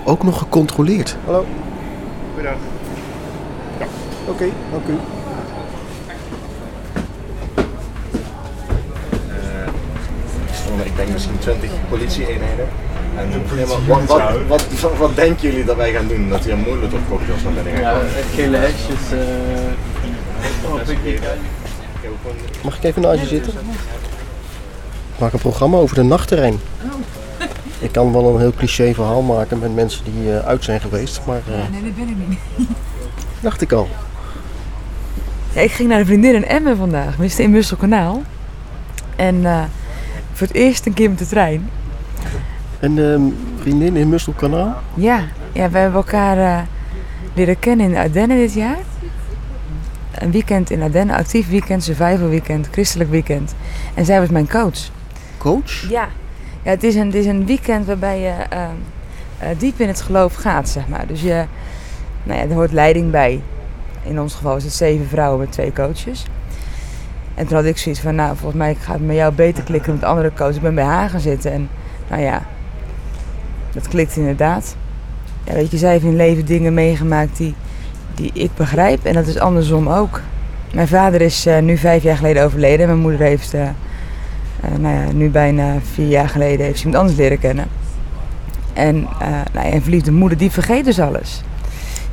ook 0.04 0.22
nog 0.22 0.38
gecontroleerd. 0.38 1.16
Hallo. 1.24 1.46
Goedendag. 2.34 2.79
Oké, 4.30 4.42
okay, 4.42 4.52
dank 4.70 4.86
u. 4.86 4.92
Uh, 10.78 10.86
ik 10.86 10.96
denk 10.96 11.08
misschien 11.08 11.38
20 11.38 11.70
politie-eenheden. 11.88 12.68
En 13.16 13.42
wat, 13.66 13.78
wat, 13.86 14.46
wat, 14.46 14.80
wat, 14.80 14.96
wat, 14.96 15.16
denken 15.16 15.50
jullie 15.50 15.64
dat 15.64 15.76
wij 15.76 15.92
gaan 15.92 16.08
doen? 16.08 16.28
Dat 16.28 16.44
hier 16.44 16.52
een 16.52 16.60
molotov-cocktails 16.60 17.42
naar 17.42 17.52
binnen 17.52 17.72
gaan 17.72 17.82
Ja, 17.82 18.00
gele 18.34 18.56
hesjes. 18.56 19.12
Uh, 19.12 19.20
Mag 22.64 22.76
ik 22.76 22.84
even 22.84 23.02
naast 23.02 23.20
je 23.20 23.26
zitten? 23.26 23.52
Ik 25.12 25.18
maak 25.18 25.32
een 25.32 25.38
programma 25.38 25.76
over 25.76 25.94
de 25.94 26.02
nachtterrein. 26.02 26.60
Ik 27.78 27.92
kan 27.92 28.12
wel 28.12 28.34
een 28.34 28.40
heel 28.40 28.52
cliché 28.56 28.94
verhaal 28.94 29.22
maken 29.22 29.58
met 29.58 29.74
mensen 29.74 30.04
die 30.04 30.24
uh, 30.24 30.38
uit 30.38 30.64
zijn 30.64 30.80
geweest, 30.80 31.20
maar... 31.26 31.42
Uh, 31.48 31.54
nee, 31.70 31.82
dat 31.82 31.94
ben 31.94 32.08
ik 32.08 32.28
niet. 32.28 32.68
dacht 33.40 33.60
ik 33.60 33.72
al. 33.72 33.88
Ja, 35.52 35.60
ik 35.60 35.70
ging 35.70 35.88
naar 35.88 36.00
een 36.00 36.06
vriendin 36.06 36.34
in 36.34 36.44
Emmen 36.44 36.76
vandaag. 36.76 37.14
Zitten 37.18 37.44
in 37.44 37.50
Musselkanaal. 37.50 38.22
En 39.16 39.34
uh, 39.34 39.62
voor 40.32 40.46
het 40.46 40.56
eerst 40.56 40.86
een 40.86 40.94
keer 40.94 41.08
met 41.08 41.18
de 41.18 41.26
trein. 41.26 41.70
Een 42.80 42.96
uh, 42.96 43.20
vriendin 43.60 43.96
in 43.96 44.08
Musselkanaal? 44.08 44.82
Ja, 44.94 45.24
ja 45.52 45.70
we 45.70 45.78
hebben 45.78 46.00
elkaar 46.00 46.36
uh, 46.36 46.58
leren 47.34 47.58
kennen 47.58 47.90
in 47.90 47.96
Ardennen 47.96 48.36
dit 48.36 48.54
jaar. 48.54 48.78
Een 50.14 50.30
weekend 50.30 50.70
in 50.70 50.82
Ardennen, 50.82 51.16
actief 51.16 51.48
weekend, 51.48 51.84
survival 51.84 52.28
weekend, 52.28 52.68
christelijk 52.70 53.10
weekend. 53.10 53.54
En 53.94 54.04
zij 54.04 54.20
was 54.20 54.28
mijn 54.28 54.48
coach. 54.48 54.90
Coach? 55.38 55.90
Ja. 55.90 56.08
ja 56.62 56.70
het, 56.70 56.84
is 56.84 56.94
een, 56.94 57.06
het 57.06 57.14
is 57.14 57.26
een 57.26 57.46
weekend 57.46 57.86
waarbij 57.86 58.20
je 58.20 58.32
diep 59.58 59.80
in 59.80 59.88
het 59.88 60.00
geloof 60.00 60.34
gaat, 60.34 60.68
zeg 60.68 60.88
maar. 60.88 61.06
Dus 61.06 61.20
je, 61.20 61.44
nou 62.22 62.38
ja, 62.38 62.44
er 62.44 62.54
hoort 62.54 62.72
leiding 62.72 63.10
bij. 63.10 63.40
In 64.10 64.20
ons 64.20 64.34
geval 64.34 64.56
is 64.56 64.64
het 64.64 64.72
zeven 64.72 65.08
vrouwen 65.08 65.38
met 65.38 65.52
twee 65.52 65.72
coaches. 65.72 66.24
En 67.34 67.46
toen 67.46 67.56
had 67.56 67.64
ik 67.64 67.78
zoiets 67.78 68.00
van, 68.00 68.14
nou, 68.14 68.36
volgens 68.36 68.58
mij 68.58 68.74
gaat 68.74 68.94
het 68.94 69.06
met 69.06 69.16
jou 69.16 69.32
beter 69.34 69.64
klikken 69.64 69.92
met 69.92 70.04
andere 70.04 70.32
coaches. 70.36 70.56
Ik 70.56 70.62
ben 70.62 70.74
bij 70.74 70.84
haar 70.84 71.08
gaan 71.10 71.20
zitten 71.20 71.52
en, 71.52 71.68
nou 72.08 72.22
ja, 72.22 72.42
dat 73.72 73.88
klikt 73.88 74.16
inderdaad. 74.16 74.76
Ja, 75.44 75.52
weet 75.52 75.70
je, 75.70 75.76
zij 75.76 75.90
heeft 75.90 76.04
in 76.04 76.16
leven 76.16 76.46
dingen 76.46 76.74
meegemaakt 76.74 77.36
die, 77.36 77.54
die 78.14 78.30
ik 78.32 78.50
begrijp. 78.54 79.04
En 79.04 79.14
dat 79.14 79.26
is 79.26 79.38
andersom 79.38 79.88
ook. 79.88 80.20
Mijn 80.74 80.88
vader 80.88 81.20
is 81.20 81.46
eh, 81.46 81.58
nu 81.58 81.76
vijf 81.76 82.02
jaar 82.02 82.16
geleden 82.16 82.44
overleden. 82.44 82.86
Mijn 82.86 82.98
moeder 82.98 83.20
heeft 83.20 83.54
eh, 83.54 83.62
eh, 83.62 83.72
nou 84.78 84.94
ja, 84.94 85.12
nu 85.12 85.28
bijna 85.28 85.74
vier 85.92 86.08
jaar 86.08 86.28
geleden 86.28 86.66
heeft 86.66 86.78
ze 86.78 86.84
iemand 86.84 87.02
anders 87.02 87.18
leren 87.18 87.38
kennen. 87.38 87.66
En 88.72 89.00
nou 89.52 89.66
ja, 89.66 89.72
een 89.72 89.82
verliefde 89.82 90.12
moeder, 90.12 90.38
die 90.38 90.50
vergeet 90.50 90.84
dus 90.84 91.00
alles. 91.00 91.42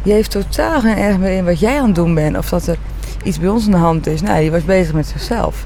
Die 0.03 0.13
heeft 0.13 0.31
totaal 0.31 0.79
geen 0.79 0.97
erg 0.97 1.17
meer 1.17 1.31
in 1.31 1.45
wat 1.45 1.59
jij 1.59 1.79
aan 1.79 1.85
het 1.85 1.95
doen 1.95 2.13
bent. 2.13 2.37
Of 2.37 2.49
dat 2.49 2.67
er 2.67 2.77
iets 3.23 3.39
bij 3.39 3.49
ons 3.49 3.65
aan 3.65 3.71
de 3.71 3.77
hand 3.77 4.07
is. 4.07 4.21
Nou, 4.21 4.39
die 4.39 4.51
was 4.51 4.65
bezig 4.65 4.93
met 4.93 5.07
zichzelf. 5.07 5.65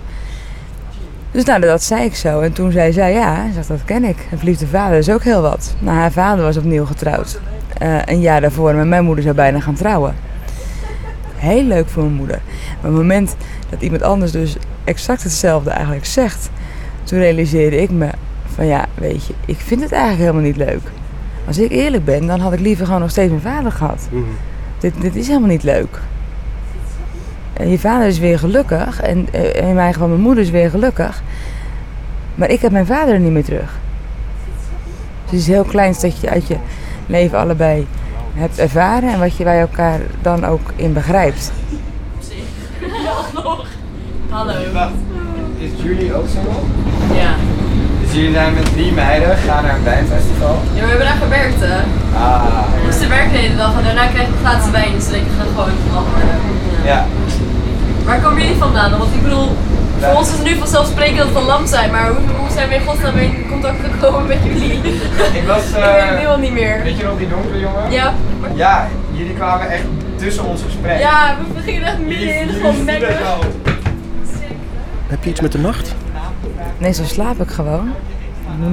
Dus 1.31 1.43
nou, 1.43 1.61
dat 1.61 1.83
zei 1.83 2.03
ik 2.03 2.15
zo. 2.15 2.39
En 2.39 2.53
toen 2.53 2.71
zei 2.71 2.91
zij, 2.91 3.13
ja, 3.13 3.45
dat 3.67 3.83
ken 3.85 4.03
ik. 4.03 4.27
Een 4.31 4.37
verliefde 4.37 4.67
vader 4.67 4.97
is 4.97 5.09
ook 5.09 5.23
heel 5.23 5.41
wat. 5.41 5.75
Nou, 5.79 5.97
haar 5.97 6.11
vader 6.11 6.43
was 6.43 6.57
opnieuw 6.57 6.85
getrouwd. 6.85 7.39
Eh, 7.77 8.05
een 8.05 8.19
jaar 8.19 8.41
daarvoor. 8.41 8.75
Maar 8.75 8.87
mijn 8.87 9.03
moeder 9.03 9.23
zou 9.23 9.35
bijna 9.35 9.59
gaan 9.59 9.75
trouwen. 9.75 10.15
Heel 11.35 11.63
leuk 11.63 11.89
voor 11.89 12.03
mijn 12.03 12.15
moeder. 12.15 12.41
Maar 12.45 12.91
op 12.91 12.97
het 12.97 13.07
moment 13.07 13.35
dat 13.69 13.81
iemand 13.81 14.01
anders 14.01 14.31
dus 14.31 14.55
exact 14.83 15.23
hetzelfde 15.23 15.69
eigenlijk 15.69 16.05
zegt... 16.05 16.49
Toen 17.03 17.19
realiseerde 17.19 17.81
ik 17.81 17.89
me 17.89 18.09
van 18.55 18.65
ja, 18.65 18.85
weet 18.93 19.25
je, 19.25 19.33
ik 19.45 19.57
vind 19.57 19.81
het 19.81 19.91
eigenlijk 19.91 20.21
helemaal 20.21 20.41
niet 20.41 20.57
leuk. 20.57 20.81
Als 21.47 21.57
ik 21.57 21.71
eerlijk 21.71 22.05
ben, 22.05 22.27
dan 22.27 22.39
had 22.39 22.53
ik 22.53 22.59
liever 22.59 22.85
gewoon 22.85 23.01
nog 23.01 23.09
steeds 23.09 23.29
mijn 23.29 23.41
vader 23.41 23.71
gehad. 23.71 24.07
Dit, 24.79 25.01
dit 25.01 25.15
is 25.15 25.27
helemaal 25.27 25.49
niet 25.49 25.63
leuk. 25.63 25.99
En 27.53 27.69
je 27.69 27.79
vader 27.79 28.07
is 28.07 28.19
weer 28.19 28.39
gelukkig 28.39 29.01
en 29.01 29.27
eh, 29.31 29.67
in 29.67 29.75
mijn 29.75 29.93
geval 29.93 30.07
mijn 30.07 30.21
moeder 30.21 30.43
is 30.43 30.49
weer 30.49 30.69
gelukkig. 30.69 31.23
Maar 32.35 32.49
ik 32.49 32.61
heb 32.61 32.71
mijn 32.71 32.85
vader 32.85 33.13
er 33.13 33.19
niet 33.19 33.31
meer 33.31 33.43
terug. 33.43 33.79
Dus 35.23 35.31
het 35.31 35.39
is 35.39 35.47
heel 35.47 35.63
klein 35.63 35.95
dat 36.01 36.19
je 36.19 36.29
uit 36.29 36.47
je 36.47 36.57
leven 37.05 37.37
allebei 37.37 37.87
hebt 38.33 38.59
ervaren 38.59 39.13
en 39.13 39.19
wat 39.19 39.37
je 39.37 39.43
bij 39.43 39.59
elkaar 39.59 39.99
dan 40.21 40.45
ook 40.45 40.71
in 40.75 40.93
begrijpt. 40.93 41.51
Hallo. 44.29 44.53
Is 45.57 45.69
jullie 45.83 46.13
ook 46.13 46.27
single? 46.27 46.51
Ja. 47.15 47.35
Dus 48.11 48.19
jullie 48.19 48.35
zijn 48.35 48.53
met 48.53 48.73
drie 48.73 48.91
meiden, 48.91 49.37
gaan 49.37 49.63
naar 49.63 49.75
een 49.75 49.83
wijnfestival? 49.83 50.61
Ja, 50.73 50.81
we 50.81 50.87
hebben 50.87 51.07
daar 51.07 51.21
gewerkt, 51.25 51.59
hè. 51.59 51.77
Ah. 52.15 52.43
We 52.75 52.81
moesten 52.85 53.09
werken 53.09 53.31
de 53.31 53.37
hele 53.37 53.55
dag 53.55 53.77
en 53.77 53.83
daarna 53.83 54.05
krijg 54.07 54.27
je 54.27 54.33
gratis 54.43 54.71
wijn, 54.71 54.93
dus 54.93 55.07
ik, 55.07 55.23
ga 55.37 55.43
gewoon 55.43 55.69
even 55.69 55.91
worden. 55.91 56.37
Ja. 56.83 57.05
Waar 58.05 58.21
komen 58.21 58.41
jullie 58.41 58.57
vandaan? 58.57 58.97
Want 58.97 59.13
ik 59.13 59.23
bedoel, 59.23 59.47
voor 59.99 60.13
ons 60.13 60.27
is 60.29 60.33
het 60.33 60.43
nu 60.43 60.55
vanzelfsprekend 60.55 61.17
dat 61.17 61.27
we 61.27 61.33
van 61.33 61.43
lam 61.43 61.67
zijn, 61.67 61.91
maar 61.91 62.07
hoe, 62.07 62.17
hoe 62.37 62.51
zijn 62.51 62.69
we 62.69 62.75
in 62.75 62.81
godsnaam 62.81 63.17
in 63.17 63.45
contact 63.49 63.79
gekomen 63.91 64.27
met 64.27 64.37
jullie? 64.43 64.73
Ik 65.39 65.43
was... 65.47 65.63
ik 65.69 65.73
weet 65.73 65.83
het 65.83 66.13
eh, 66.13 66.19
nu 66.19 66.25
al 66.25 66.37
niet 66.37 66.53
meer. 66.53 66.83
Weet 66.83 66.97
je 66.97 67.03
nog 67.03 67.17
die 67.17 67.29
donkere 67.29 67.59
jongen? 67.59 67.91
Ja. 67.91 68.13
Ja, 68.55 68.87
jullie 69.11 69.33
kwamen 69.33 69.69
echt 69.69 69.85
tussen 70.15 70.45
ons 70.45 70.61
gesprek. 70.61 70.99
Ja, 70.99 71.35
we 71.55 71.61
gingen 71.61 71.83
echt 71.83 71.99
midden 71.99 72.39
in, 72.39 72.49
gewoon 72.49 72.85
nekken. 72.85 73.15
Heb 75.07 75.23
je 75.23 75.29
iets 75.29 75.41
met 75.41 75.51
de 75.51 75.59
nacht? 75.59 75.95
Nee, 76.77 76.93
zo 76.93 77.03
slaap 77.03 77.41
ik 77.41 77.49
gewoon. 77.49 77.89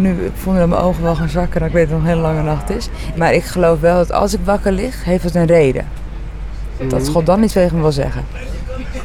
Nu, 0.01 0.25
ik 0.25 0.33
voel 0.35 0.55
dat 0.55 0.69
mijn 0.69 0.81
ogen 0.81 1.03
wel 1.03 1.15
gaan 1.15 1.29
zakken 1.29 1.61
en 1.61 1.67
ik 1.67 1.73
weet 1.73 1.89
dat 1.89 1.99
het 1.99 2.07
nog 2.07 2.09
een 2.09 2.17
hele 2.17 2.35
lange 2.35 2.43
nacht 2.43 2.71
is. 2.71 2.89
Maar 3.17 3.35
ik 3.35 3.45
geloof 3.45 3.81
wel 3.81 3.97
dat 3.97 4.13
als 4.13 4.35
ik 4.35 4.41
wakker 4.45 4.73
lig, 4.73 5.05
heeft 5.05 5.25
het 5.25 5.35
een 5.35 5.47
reden. 5.47 5.87
Dat 6.89 7.09
God 7.09 7.27
dan 7.27 7.43
iets 7.43 7.53
tegen 7.53 7.77
me 7.77 7.83
wil 7.83 7.93
zeggen. 7.93 8.25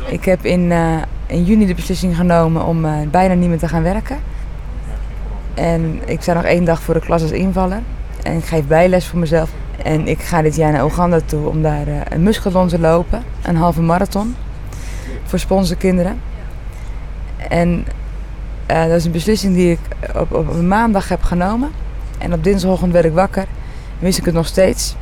Ik 0.08 0.26
heb 0.26 0.46
in, 0.46 0.72
eh, 0.72 0.96
in 1.26 1.44
juni 1.44 1.66
de 1.66 1.74
beslissing 1.74 2.16
genomen 2.16 2.66
om 2.66 2.86
eh, 2.86 2.92
bijna 3.12 3.34
niet 3.34 3.50
meer 3.50 3.58
te 3.58 3.68
gaan 3.68 3.84
werken. 3.84 4.18
En 5.54 6.00
ik 6.06 6.22
sta 6.22 6.34
nog 6.34 6.44
één 6.44 6.66
dag 6.66 6.82
voor 6.82 6.94
de 6.94 7.00
klas 7.00 7.22
als 7.22 7.32
invaller. 7.32 7.82
En 8.24 8.38
ik 8.38 8.46
geef 8.46 8.68
bijles 8.68 9.08
voor 9.08 9.20
mezelf. 9.20 9.50
En 9.84 10.08
ik 10.08 10.22
ga 10.22 10.42
dit 10.42 10.56
jaar 10.56 10.72
naar 10.72 10.84
Oeganda 10.84 11.20
toe 11.26 11.48
om 11.48 11.62
daar 11.62 11.88
eh, 11.88 11.96
een 12.10 12.24
muskelon 12.24 12.68
te 12.68 12.80
lopen. 12.80 13.24
Een 13.42 13.56
halve 13.56 13.82
marathon. 13.82 14.36
Voor 15.24 15.40
sponsorkinderen. 15.40 16.20
En 17.50 17.86
eh, 18.66 18.82
dat 18.82 18.98
is 18.98 19.06
een 19.06 19.12
beslissing 19.12 19.56
die 19.56 19.72
ik 19.72 19.80
op, 20.16 20.34
op 20.34 20.50
een 20.50 20.68
maandag 20.68 21.10
heb 21.10 21.24
genomen. 21.24 21.72
En 22.18 22.34
op 22.34 22.44
dinsdagochtend 22.44 22.92
werd 22.92 23.06
ik 23.06 23.14
wakker. 23.14 23.42
En 24.00 24.00
wist 24.00 24.18
ik 24.18 24.26
het 24.26 24.34
nog 24.34 24.48
steeds. 24.48 24.96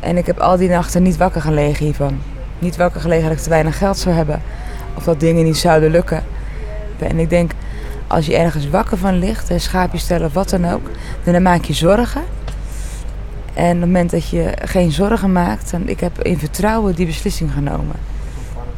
En 0.00 0.16
ik 0.16 0.26
heb 0.26 0.38
al 0.38 0.56
die 0.56 0.68
nachten 0.68 1.02
niet 1.02 1.16
wakker 1.16 1.40
gelegen 1.40 1.84
hiervan. 1.84 2.18
Niet 2.58 2.76
wakker 2.76 3.00
gelegen 3.00 3.28
dat 3.28 3.36
ik 3.36 3.42
te 3.42 3.48
weinig 3.48 3.78
geld 3.78 3.98
zou 3.98 4.14
hebben. 4.14 4.42
Of 4.94 5.04
dat 5.04 5.20
dingen 5.20 5.44
niet 5.44 5.56
zouden 5.56 5.90
lukken. 5.90 6.22
En 6.98 7.18
ik 7.18 7.30
denk, 7.30 7.52
als 8.06 8.26
je 8.26 8.36
ergens 8.36 8.68
wakker 8.70 8.98
van 8.98 9.18
ligt, 9.18 9.50
een 9.50 9.60
schaapje 9.60 9.98
stellen 9.98 10.26
of 10.26 10.32
wat 10.32 10.50
dan 10.50 10.70
ook, 10.70 10.90
dan 11.24 11.42
maak 11.42 11.64
je 11.64 11.72
zorgen. 11.72 12.22
En 13.54 13.74
op 13.74 13.80
het 13.80 13.80
moment 13.80 14.10
dat 14.10 14.28
je 14.28 14.52
geen 14.64 14.92
zorgen 14.92 15.32
maakt, 15.32 15.70
dan 15.70 15.88
ik 15.88 16.00
heb 16.00 16.22
in 16.22 16.38
vertrouwen 16.38 16.94
die 16.94 17.06
beslissing 17.06 17.52
genomen. 17.52 17.96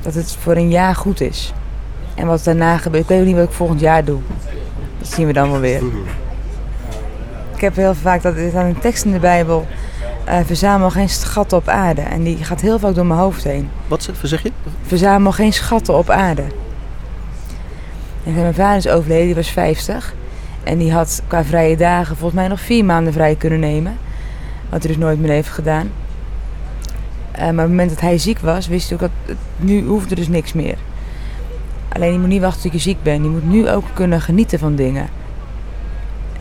Dat 0.02 0.14
het 0.14 0.36
voor 0.40 0.56
een 0.56 0.70
jaar 0.70 0.94
goed 0.94 1.20
is. 1.20 1.52
En 2.16 2.26
wat 2.26 2.44
daarna 2.44 2.76
gebeurt, 2.76 3.02
ik 3.02 3.08
weet 3.08 3.20
ook 3.20 3.26
niet 3.26 3.34
wat 3.36 3.44
ik 3.44 3.52
volgend 3.52 3.80
jaar 3.80 4.04
doe. 4.04 4.20
Dat 4.98 5.08
zien 5.08 5.26
we 5.26 5.32
dan 5.32 5.50
wel 5.50 5.60
weer. 5.60 5.80
Ik 7.54 7.60
heb 7.60 7.76
heel 7.76 7.94
vaak, 7.94 8.22
dat 8.22 8.36
er 8.36 8.48
staat 8.50 8.64
een 8.66 8.78
tekst 8.78 9.04
in 9.04 9.12
de 9.12 9.18
Bijbel, 9.18 9.66
eh, 10.24 10.38
verzamel 10.44 10.90
geen 10.90 11.08
schatten 11.08 11.58
op 11.58 11.68
aarde. 11.68 12.00
En 12.00 12.22
die 12.22 12.44
gaat 12.44 12.60
heel 12.60 12.78
vaak 12.78 12.94
door 12.94 13.06
mijn 13.06 13.20
hoofd 13.20 13.44
heen. 13.44 13.68
Wat 13.88 14.02
zeg- 14.02 14.16
zeg 14.22 14.42
je? 14.42 14.52
Verzamel 14.86 15.32
geen 15.32 15.52
schatten 15.52 15.98
op 15.98 16.10
aarde. 16.10 16.42
En 18.24 18.34
mijn 18.34 18.54
vader 18.54 18.76
is 18.76 18.88
overleden, 18.88 19.26
die 19.26 19.34
was 19.34 19.48
50. 19.50 20.14
En 20.64 20.78
die 20.78 20.92
had 20.92 21.22
qua 21.26 21.44
vrije 21.44 21.76
dagen 21.76 22.16
volgens 22.16 22.40
mij 22.40 22.48
nog 22.48 22.60
vier 22.60 22.84
maanden 22.84 23.12
vrij 23.12 23.34
kunnen 23.34 23.60
nemen. 23.60 23.96
Wat 24.68 24.82
hij 24.82 24.92
dus 24.92 25.00
nooit 25.02 25.20
meer 25.20 25.30
heeft 25.30 25.48
gedaan. 25.48 25.90
Eh, 27.32 27.40
maar 27.42 27.50
op 27.52 27.56
het 27.58 27.68
moment 27.68 27.90
dat 27.90 28.00
hij 28.00 28.18
ziek 28.18 28.38
was, 28.38 28.66
wist 28.66 28.88
hij 28.88 28.94
ook 28.94 29.00
dat 29.02 29.10
het- 29.24 29.36
nu 29.56 29.84
hoefde 29.84 30.14
dus 30.14 30.28
niks 30.28 30.52
meer. 30.52 30.76
Alleen 31.96 32.12
je 32.12 32.18
moet 32.18 32.28
niet 32.28 32.40
wachten 32.40 32.62
tot 32.62 32.72
je 32.72 32.78
ziek 32.78 33.02
bent. 33.02 33.24
Je 33.24 33.30
moet 33.30 33.50
nu 33.50 33.70
ook 33.70 33.84
kunnen 33.92 34.20
genieten 34.20 34.58
van 34.58 34.74
dingen. 34.74 35.08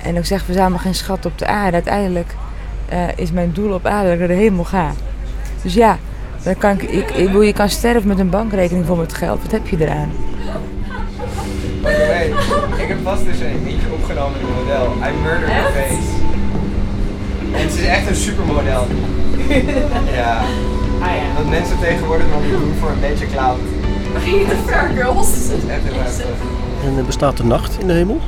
En 0.01 0.15
ik 0.15 0.25
zeg, 0.25 0.43
verzamel 0.43 0.77
geen 0.77 0.95
schat 0.95 1.25
op 1.25 1.37
de 1.37 1.47
aarde. 1.47 1.73
Uiteindelijk 1.73 2.35
eh, 2.89 2.99
is 3.15 3.31
mijn 3.31 3.51
doel 3.53 3.73
op 3.73 3.85
aarde 3.85 4.03
dat 4.03 4.13
ik 4.13 4.19
naar 4.19 4.27
de 4.27 4.33
hemel 4.33 4.63
ga. 4.63 4.91
Dus 5.61 5.73
ja, 5.73 5.97
dan 6.43 6.57
kan 6.57 6.71
ik, 6.71 6.81
ik, 6.81 7.11
ik, 7.11 7.25
bedoel, 7.25 7.41
je 7.41 7.53
kan 7.53 7.69
sterven 7.69 8.07
met 8.07 8.19
een 8.19 8.29
bankrekening 8.29 8.85
vol 8.85 8.95
met 8.95 9.13
geld. 9.13 9.41
Wat 9.41 9.51
heb 9.51 9.67
je 9.67 9.77
eraan? 9.79 10.11
By 11.81 11.91
the 11.91 12.05
way, 12.07 12.25
ik 12.81 12.87
heb 12.87 12.97
vast 13.03 13.25
dus 13.25 13.39
een 13.39 13.63
liedje 13.63 13.87
opgenomen 13.93 14.39
in 14.39 14.45
een 14.45 14.53
model. 14.53 14.85
I 14.85 15.21
Murdered 15.23 15.51
Her 15.51 15.71
Face. 15.71 16.11
En 17.53 17.71
ze 17.71 17.81
is 17.81 17.87
echt 17.87 18.07
een 18.07 18.15
supermodel. 18.15 18.87
ja. 20.19 20.41
Dat 21.35 21.49
mensen 21.49 21.79
tegenwoordig 21.79 22.27
nog 22.27 22.41
niet 22.41 22.51
doen 22.51 22.73
voor 22.79 22.89
een 22.89 22.99
beetje 22.99 23.27
cloud. 23.27 23.59
Girls. 24.19 25.49
En 26.83 26.97
eh, 26.97 27.05
bestaat 27.05 27.37
de 27.37 27.43
nacht 27.43 27.79
in 27.79 27.87
de 27.87 27.93
hemel? 27.93 28.19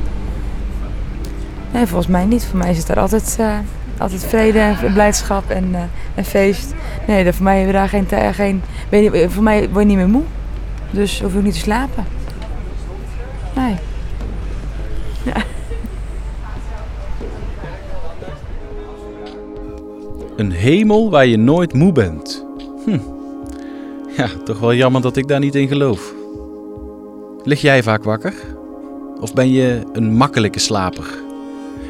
Nee, 1.72 1.86
volgens 1.86 2.06
mij 2.06 2.24
niet. 2.24 2.44
Voor 2.44 2.58
mij 2.58 2.70
is 2.70 2.78
het 2.78 2.86
daar 2.86 2.98
altijd, 2.98 3.36
eh, 3.38 3.58
altijd 3.98 4.24
vrede 4.24 4.58
en 4.58 4.92
blijdschap 4.92 5.50
en, 5.50 5.74
eh, 5.74 5.80
en 6.14 6.24
feest. 6.24 6.74
Nee, 7.06 7.24
dat 7.24 7.34
voor 7.34 7.44
mij 7.44 7.56
hebben 7.56 7.72
we 7.72 7.78
daar 7.78 7.88
geen 7.88 8.06
tijd. 8.06 8.34
Geen, 8.34 8.62
ben 8.88 9.02
je, 9.02 9.30
voor 9.30 9.42
mij 9.42 9.68
word 9.70 9.82
je 9.82 9.88
niet 9.88 9.96
meer 9.96 10.08
moe. 10.08 10.22
Dus 10.90 11.20
hoef 11.20 11.32
je 11.32 11.38
ook 11.38 11.44
niet 11.44 11.52
te 11.52 11.58
slapen. 11.58 12.04
Nee. 13.54 13.76
Ja. 15.22 15.42
Een 20.36 20.52
hemel 20.52 21.10
waar 21.10 21.26
je 21.26 21.36
nooit 21.36 21.72
moe 21.72 21.92
bent. 21.92 22.46
Hm. 22.84 22.98
Ja, 24.18 24.28
toch 24.44 24.58
wel 24.58 24.74
jammer 24.74 25.00
dat 25.00 25.16
ik 25.16 25.28
daar 25.28 25.40
niet 25.40 25.54
in 25.54 25.68
geloof. 25.68 26.14
Lig 27.42 27.60
jij 27.60 27.82
vaak 27.82 28.04
wakker? 28.04 28.34
Of 29.20 29.32
ben 29.32 29.50
je 29.50 29.82
een 29.92 30.12
makkelijke 30.12 30.58
slaper? 30.58 31.18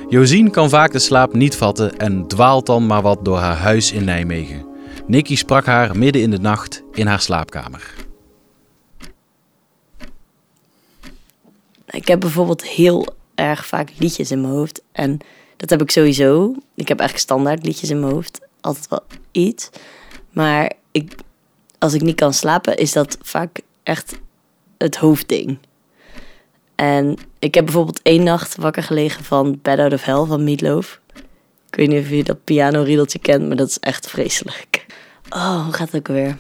Josien 0.08 0.50
kan 0.50 0.68
vaak 0.68 0.92
de 0.92 0.99
slaap 0.99 1.35
niet 1.35 1.56
vatten 1.56 1.97
en 1.97 2.26
dwaalt 2.26 2.66
dan 2.66 2.87
maar 2.87 3.02
wat 3.02 3.25
door 3.25 3.38
haar 3.38 3.56
huis 3.56 3.92
in 3.92 4.04
Nijmegen. 4.04 4.66
Nicky 5.06 5.37
sprak 5.37 5.66
haar 5.66 5.97
midden 5.97 6.23
in 6.23 6.30
de 6.30 6.38
nacht 6.38 6.82
in 6.92 7.06
haar 7.06 7.20
slaapkamer. 7.20 7.94
Ik 11.87 12.06
heb 12.08 12.20
bijvoorbeeld 12.20 12.64
heel 12.64 13.06
erg 13.35 13.66
vaak 13.66 13.90
liedjes 13.99 14.30
in 14.30 14.40
mijn 14.40 14.52
hoofd. 14.52 14.82
En 14.92 15.18
dat 15.56 15.70
heb 15.70 15.82
ik 15.82 15.90
sowieso. 15.90 16.54
Ik 16.75 16.88
heb 16.88 16.99
eigenlijk 16.99 17.28
standaard 17.28 17.66
liedjes 17.66 17.90
in 17.90 18.00
mijn 18.00 18.12
hoofd. 18.12 18.40
Altijd 18.61 18.88
wel 18.88 19.02
iets. 19.32 19.70
Maar 20.30 20.73
ik, 20.90 21.14
als 21.78 21.94
ik 21.94 22.00
niet 22.00 22.16
kan 22.16 22.35
slapen, 22.35 22.76
is 22.76 22.92
dat 22.92 23.18
vaak 23.23 23.61
echt 23.82 24.18
het 24.78 24.97
hoofdding. 24.97 25.58
En 26.75 27.16
ik 27.38 27.54
heb 27.54 27.64
bijvoorbeeld 27.64 28.02
één 28.02 28.23
nacht 28.23 28.56
wakker 28.56 28.82
gelegen 28.82 29.25
van 29.25 29.58
Bad 29.62 29.78
Out 29.78 29.92
of 29.92 30.04
Hell 30.04 30.25
van 30.25 30.44
Meatloaf. 30.44 31.00
Ik 31.70 31.75
weet 31.75 31.88
niet 31.88 32.02
of 32.02 32.11
je 32.11 32.25
dat 32.25 32.44
piano-riedeltje 32.44 33.18
kent, 33.18 33.47
maar 33.47 33.56
dat 33.56 33.68
is 33.68 33.78
echt 33.78 34.08
vreselijk. 34.08 34.87
Oh, 35.30 35.64
hoe 35.64 35.73
gaat 35.73 35.90
het 35.90 36.00
ook 36.00 36.08
weer? 36.08 36.37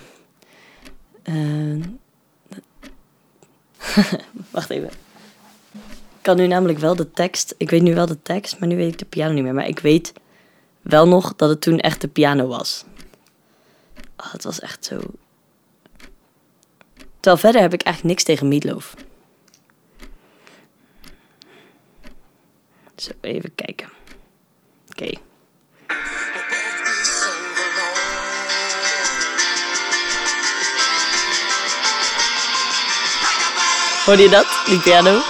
Wacht 4.50 4.70
even. 4.70 4.90
Ik 6.18 6.24
kan 6.24 6.36
nu 6.36 6.46
namelijk 6.46 6.78
wel 6.78 6.96
de 6.96 7.10
tekst. 7.10 7.54
Ik 7.56 7.70
weet 7.70 7.82
nu 7.82 7.94
wel 7.94 8.06
de 8.06 8.22
tekst, 8.22 8.58
maar 8.58 8.68
nu 8.68 8.76
weet 8.76 8.92
ik 8.92 8.98
de 8.98 9.04
piano 9.04 9.32
niet 9.32 9.42
meer. 9.42 9.54
Maar 9.54 9.68
ik 9.68 9.78
weet 9.78 10.12
wel 10.82 11.08
nog 11.08 11.36
dat 11.36 11.48
het 11.48 11.60
toen 11.60 11.78
echt 11.78 12.00
de 12.00 12.08
piano 12.08 12.46
was. 12.46 12.84
Oh, 14.16 14.32
het 14.32 14.44
was 14.44 14.60
echt 14.60 14.84
zo... 14.84 15.00
Terwijl 17.28 17.52
verder 17.52 17.70
heb 17.70 17.80
ik 17.80 17.86
eigenlijk 17.86 18.14
niks 18.14 18.26
tegen 18.26 18.48
meatloaf. 18.48 18.94
Zo, 22.96 23.10
even 23.20 23.54
kijken. 23.54 23.88
Oké. 24.90 25.10
Hoorde 34.04 34.22
je 34.22 34.28
dat? 34.28 34.46
Die 34.66 34.80
piano? 34.80 35.20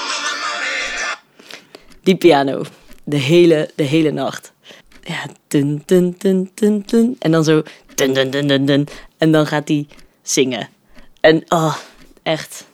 Die 2.03 2.17
piano. 2.17 2.63
De 3.05 3.17
hele, 3.17 3.71
de 3.75 3.83
hele 3.83 4.11
nacht. 4.11 4.53
Ja, 5.03 5.27
dun, 5.49 5.83
dun, 5.87 6.15
dun, 6.19 6.51
dun, 6.55 6.83
dun. 6.87 7.17
En 7.19 7.31
dan 7.31 7.45
zo 7.45 7.63
dun, 7.95 8.13
dun, 8.13 8.31
dun, 8.31 8.47
dun, 8.47 8.67
dun. 8.67 8.89
En 9.17 9.33
dan 9.33 9.47
gaat 9.47 9.69
hij 9.69 9.87
zingen. 10.23 10.69
En 11.21 11.45
oh, 11.49 11.77
echt. 12.29 12.67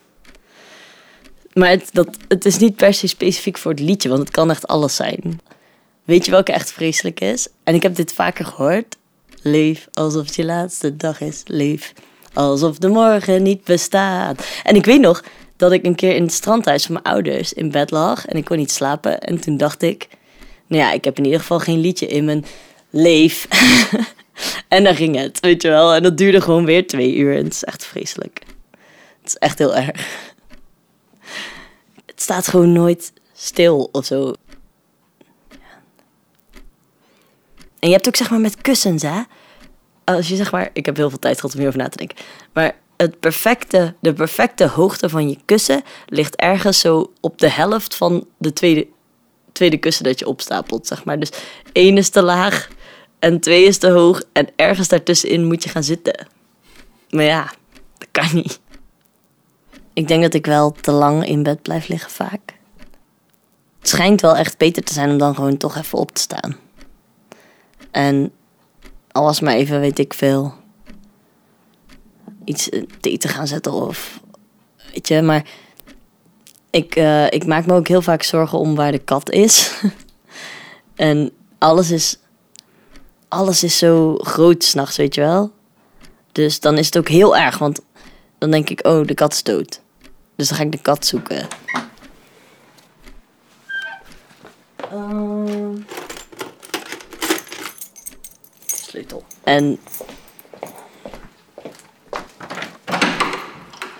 Maar 1.52 1.68
het, 1.68 1.88
dat, 1.92 2.08
het 2.28 2.44
is 2.44 2.58
niet 2.58 2.76
per 2.76 2.94
se 2.94 3.06
specifiek 3.06 3.58
voor 3.58 3.70
het 3.70 3.80
liedje, 3.80 4.08
want 4.08 4.20
het 4.20 4.30
kan 4.30 4.50
echt 4.50 4.66
alles 4.66 4.96
zijn. 4.96 5.40
Weet 6.04 6.24
je 6.24 6.30
welke 6.30 6.52
echt 6.52 6.72
vreselijk 6.72 7.20
is? 7.20 7.48
En 7.64 7.74
ik 7.74 7.82
heb 7.82 7.94
dit 7.96 8.12
vaker 8.12 8.44
gehoord. 8.44 8.96
Leef 9.42 9.88
alsof 9.92 10.26
het 10.26 10.34
je 10.34 10.44
laatste 10.44 10.96
dag 10.96 11.20
is. 11.20 11.42
Leef 11.46 11.92
alsof 12.32 12.78
de 12.78 12.88
morgen 12.88 13.42
niet 13.42 13.64
bestaat. 13.64 14.46
En 14.64 14.74
ik 14.74 14.84
weet 14.84 15.00
nog 15.00 15.24
dat 15.56 15.72
ik 15.72 15.84
een 15.84 15.94
keer 15.94 16.14
in 16.14 16.22
het 16.22 16.32
strandhuis 16.32 16.84
van 16.84 16.92
mijn 16.92 17.14
ouders 17.14 17.52
in 17.52 17.70
bed 17.70 17.90
lag 17.90 18.26
en 18.26 18.36
ik 18.36 18.44
kon 18.44 18.56
niet 18.56 18.72
slapen. 18.72 19.20
En 19.20 19.40
toen 19.40 19.56
dacht 19.56 19.82
ik, 19.82 20.08
nou 20.66 20.82
ja, 20.82 20.92
ik 20.92 21.04
heb 21.04 21.18
in 21.18 21.24
ieder 21.24 21.40
geval 21.40 21.58
geen 21.58 21.80
liedje 21.80 22.06
in 22.06 22.24
mijn 22.24 22.44
leef. 22.90 23.48
en 24.68 24.84
dan 24.84 24.94
ging 24.94 25.16
het, 25.16 25.40
weet 25.40 25.62
je 25.62 25.68
wel. 25.68 25.94
En 25.94 26.02
dat 26.02 26.18
duurde 26.18 26.40
gewoon 26.40 26.64
weer 26.64 26.86
twee 26.86 27.14
uur 27.14 27.36
en 27.36 27.44
het 27.44 27.52
is 27.52 27.64
echt 27.64 27.84
vreselijk. 27.84 28.40
Het 29.24 29.32
is 29.32 29.38
echt 29.38 29.58
heel 29.58 29.74
erg. 29.74 29.88
Het 32.06 32.20
staat 32.22 32.48
gewoon 32.48 32.72
nooit 32.72 33.12
stil 33.32 33.88
of 33.92 34.04
zo. 34.04 34.32
En 37.78 37.88
je 37.88 37.94
hebt 37.94 38.06
ook 38.06 38.16
zeg 38.16 38.30
maar 38.30 38.40
met 38.40 38.60
kussens, 38.60 39.02
hè? 39.02 39.22
Als 40.04 40.28
je 40.28 40.36
zeg 40.36 40.52
maar, 40.52 40.70
ik 40.72 40.86
heb 40.86 40.96
heel 40.96 41.08
veel 41.08 41.18
tijd 41.18 41.36
gehad 41.36 41.52
om 41.52 41.56
hierover 41.56 41.82
na 41.82 41.88
te 41.88 41.96
denken. 41.96 42.16
Maar 42.52 42.76
het 42.96 43.20
perfecte, 43.20 43.94
de 44.00 44.12
perfecte 44.12 44.66
hoogte 44.66 45.08
van 45.08 45.28
je 45.28 45.38
kussen 45.44 45.82
ligt 46.06 46.36
ergens 46.36 46.80
zo 46.80 47.12
op 47.20 47.38
de 47.38 47.50
helft 47.50 47.94
van 47.94 48.26
de 48.38 48.52
tweede, 48.52 48.86
tweede 49.52 49.78
kussen 49.78 50.04
dat 50.04 50.18
je 50.18 50.26
opstapelt, 50.26 50.86
zeg 50.86 51.04
maar. 51.04 51.18
Dus 51.18 51.30
één 51.72 51.96
is 51.96 52.08
te 52.08 52.22
laag 52.22 52.68
en 53.18 53.40
twee 53.40 53.64
is 53.64 53.78
te 53.78 53.90
hoog 53.90 54.22
en 54.32 54.48
ergens 54.56 54.88
daartussenin 54.88 55.44
moet 55.44 55.62
je 55.62 55.68
gaan 55.68 55.84
zitten. 55.84 56.26
Maar 57.10 57.24
ja, 57.24 57.52
dat 57.98 58.08
kan 58.10 58.28
niet. 58.34 58.62
Ik 59.94 60.08
denk 60.08 60.22
dat 60.22 60.34
ik 60.34 60.46
wel 60.46 60.72
te 60.72 60.92
lang 60.92 61.26
in 61.26 61.42
bed 61.42 61.62
blijf 61.62 61.88
liggen 61.88 62.10
vaak. 62.10 62.54
Het 63.78 63.88
schijnt 63.88 64.20
wel 64.20 64.36
echt 64.36 64.58
beter 64.58 64.84
te 64.84 64.92
zijn 64.92 65.10
om 65.10 65.18
dan 65.18 65.34
gewoon 65.34 65.56
toch 65.56 65.76
even 65.76 65.98
op 65.98 66.12
te 66.12 66.20
staan. 66.20 66.56
En 67.90 68.32
al 69.12 69.24
was 69.24 69.40
maar 69.40 69.54
even, 69.54 69.80
weet 69.80 69.98
ik 69.98 70.14
veel, 70.14 70.54
iets 72.44 72.68
thee 73.00 73.18
te 73.18 73.28
gaan 73.28 73.46
zetten 73.46 73.72
of 73.72 74.20
weet 74.92 75.08
je, 75.08 75.22
maar 75.22 75.44
ik, 76.70 76.96
uh, 76.96 77.26
ik 77.26 77.46
maak 77.46 77.66
me 77.66 77.74
ook 77.74 77.88
heel 77.88 78.02
vaak 78.02 78.22
zorgen 78.22 78.58
om 78.58 78.74
waar 78.74 78.92
de 78.92 78.98
kat 78.98 79.30
is. 79.30 79.82
en 80.94 81.30
alles 81.58 81.90
is, 81.90 82.18
alles 83.28 83.62
is 83.62 83.78
zo 83.78 84.16
groot 84.16 84.64
s'nachts, 84.64 84.96
weet 84.96 85.14
je 85.14 85.20
wel. 85.20 85.52
Dus 86.32 86.60
dan 86.60 86.78
is 86.78 86.86
het 86.86 86.98
ook 86.98 87.08
heel 87.08 87.36
erg, 87.36 87.58
want 87.58 87.80
dan 88.38 88.50
denk 88.50 88.70
ik, 88.70 88.86
oh, 88.86 89.06
de 89.06 89.14
kat 89.14 89.32
is 89.32 89.42
dood. 89.42 89.82
Dus 90.36 90.48
dan 90.48 90.56
ga 90.56 90.64
ik 90.64 90.72
de 90.72 90.78
kat 90.78 91.06
zoeken. 91.06 91.48
Uh, 94.92 95.70
sleutel. 98.66 99.24
En. 99.44 99.78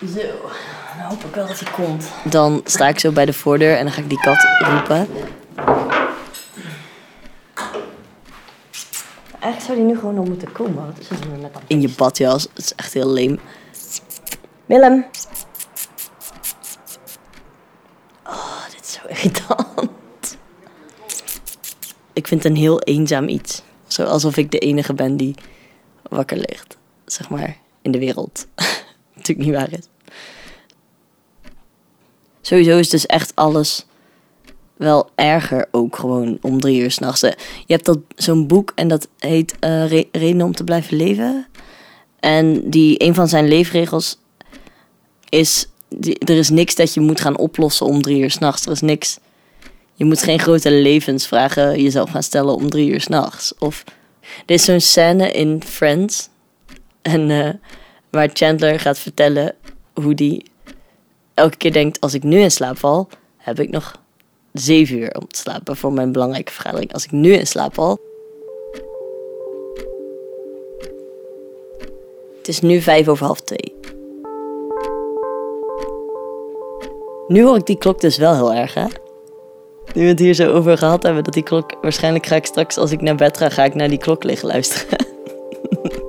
Zo, 0.00 0.20
dan 0.96 1.06
hoop 1.06 1.24
ik 1.24 1.34
wel 1.34 1.46
dat 1.46 1.60
hij 1.60 1.72
komt. 1.72 2.10
Dan 2.24 2.60
sta 2.64 2.88
ik 2.88 2.98
zo 2.98 3.12
bij 3.12 3.24
de 3.24 3.32
voordeur 3.32 3.76
en 3.76 3.84
dan 3.84 3.92
ga 3.92 4.00
ik 4.00 4.08
die 4.08 4.20
kat 4.20 4.46
roepen. 4.58 5.08
Eigenlijk 9.40 9.60
zou 9.60 9.76
die 9.76 9.86
nu 9.86 9.98
gewoon 9.98 10.14
nog 10.14 10.28
moeten 10.28 10.52
komen. 10.52 10.86
Wat 10.86 10.98
is 10.98 11.08
het 11.08 11.30
met 11.30 11.52
dat 11.52 11.62
In 11.66 11.80
je 11.80 11.88
badjas. 11.96 12.42
Het 12.42 12.64
is 12.64 12.74
echt 12.74 12.92
heel 12.92 13.08
leem. 13.08 13.40
Willem. 14.66 15.04
Ik 22.12 22.26
vind 22.26 22.42
het 22.42 22.52
een 22.52 22.58
heel 22.58 22.80
eenzaam 22.80 23.28
iets. 23.28 23.62
Zo 23.86 24.04
alsof 24.04 24.36
ik 24.36 24.50
de 24.50 24.58
enige 24.58 24.94
ben 24.94 25.16
die 25.16 25.34
wakker 26.02 26.36
ligt. 26.36 26.76
Zeg 27.06 27.28
maar, 27.28 27.56
in 27.82 27.90
de 27.90 27.98
wereld. 27.98 28.46
Natuurlijk 29.16 29.48
niet 29.48 29.56
waar 29.56 29.72
is. 29.72 29.88
Sowieso 32.40 32.78
is 32.78 32.90
dus 32.90 33.06
echt 33.06 33.32
alles 33.34 33.86
wel 34.76 35.10
erger 35.14 35.68
ook 35.70 35.96
gewoon 35.96 36.38
om 36.40 36.60
drie 36.60 36.80
uur 36.80 36.90
s'nachts. 36.90 37.20
Je 37.20 37.34
hebt 37.66 37.84
dat 37.84 37.98
zo'n 38.16 38.46
boek 38.46 38.72
en 38.74 38.88
dat 38.88 39.08
heet 39.18 39.54
uh, 39.60 39.88
Re 39.88 40.08
Reden 40.12 40.42
om 40.42 40.54
te 40.54 40.64
blijven 40.64 40.96
leven. 40.96 41.46
En 42.20 42.70
die, 42.70 43.04
een 43.04 43.14
van 43.14 43.28
zijn 43.28 43.48
leefregels 43.48 44.18
is... 45.28 45.68
Er 46.00 46.36
is 46.36 46.50
niks 46.50 46.74
dat 46.74 46.94
je 46.94 47.00
moet 47.00 47.20
gaan 47.20 47.38
oplossen 47.38 47.86
om 47.86 48.02
drie 48.02 48.22
uur 48.22 48.30
s'nachts. 48.30 48.66
Er 48.66 48.72
is 48.72 48.80
niks... 48.80 49.18
Je 49.94 50.04
moet 50.04 50.22
geen 50.22 50.38
grote 50.38 50.70
levensvragen 50.70 51.82
jezelf 51.82 52.10
gaan 52.10 52.22
stellen 52.22 52.54
om 52.54 52.70
drie 52.70 52.90
uur 52.90 53.00
s'nachts. 53.00 53.54
Of 53.58 53.84
er 54.46 54.54
is 54.54 54.64
zo'n 54.64 54.80
scène 54.80 55.32
in 55.32 55.62
Friends. 55.66 56.28
En 57.02 57.30
uh, 57.30 57.50
waar 58.10 58.30
Chandler 58.32 58.80
gaat 58.80 58.98
vertellen 58.98 59.54
hoe 59.92 60.14
die 60.14 60.44
elke 61.34 61.56
keer 61.56 61.72
denkt: 61.72 62.00
als 62.00 62.14
ik 62.14 62.22
nu 62.22 62.38
in 62.38 62.50
slaap 62.50 62.78
val, 62.78 63.08
heb 63.36 63.60
ik 63.60 63.70
nog 63.70 64.02
zeven 64.52 64.98
uur 64.98 65.14
om 65.18 65.28
te 65.28 65.38
slapen 65.38 65.76
voor 65.76 65.92
mijn 65.92 66.12
belangrijke 66.12 66.52
vergadering. 66.52 66.92
Als 66.92 67.04
ik 67.04 67.10
nu 67.10 67.32
in 67.32 67.46
slaap 67.46 67.74
val. 67.74 67.98
Het 72.38 72.48
is 72.48 72.60
nu 72.60 72.80
vijf 72.80 73.08
over 73.08 73.26
half 73.26 73.40
twee. 73.40 73.74
Nu 77.28 77.42
hoor 77.42 77.56
ik 77.56 77.66
die 77.66 77.78
klok 77.78 78.00
dus 78.00 78.16
wel 78.16 78.34
heel 78.34 78.54
erg, 78.54 78.74
hè? 78.74 78.86
Nu 79.94 80.02
we 80.02 80.08
het 80.08 80.18
hier 80.18 80.34
zo 80.34 80.52
over 80.52 80.78
gehad 80.78 81.02
hebben, 81.02 81.24
dat 81.24 81.34
die 81.34 81.42
klok... 81.42 81.76
Waarschijnlijk 81.82 82.26
ga 82.26 82.36
ik 82.36 82.46
straks, 82.46 82.76
als 82.76 82.90
ik 82.90 83.00
naar 83.00 83.14
bed 83.14 83.36
ga, 83.36 83.48
ga 83.48 83.64
ik 83.64 83.74
naar 83.74 83.88
die 83.88 83.98
klok 83.98 84.24
liggen 84.24 84.48
luisteren. 84.48 84.98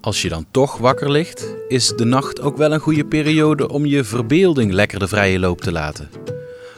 Als 0.00 0.22
je 0.22 0.28
dan 0.28 0.46
toch 0.50 0.76
wakker 0.76 1.10
ligt, 1.10 1.56
is 1.68 1.88
de 1.88 2.04
nacht 2.04 2.40
ook 2.40 2.56
wel 2.56 2.72
een 2.72 2.80
goede 2.80 3.04
periode 3.04 3.68
om 3.68 3.86
je 3.86 4.04
verbeelding 4.04 4.72
lekker 4.72 4.98
de 4.98 5.08
vrije 5.08 5.38
loop 5.38 5.60
te 5.60 5.72
laten. 5.72 6.10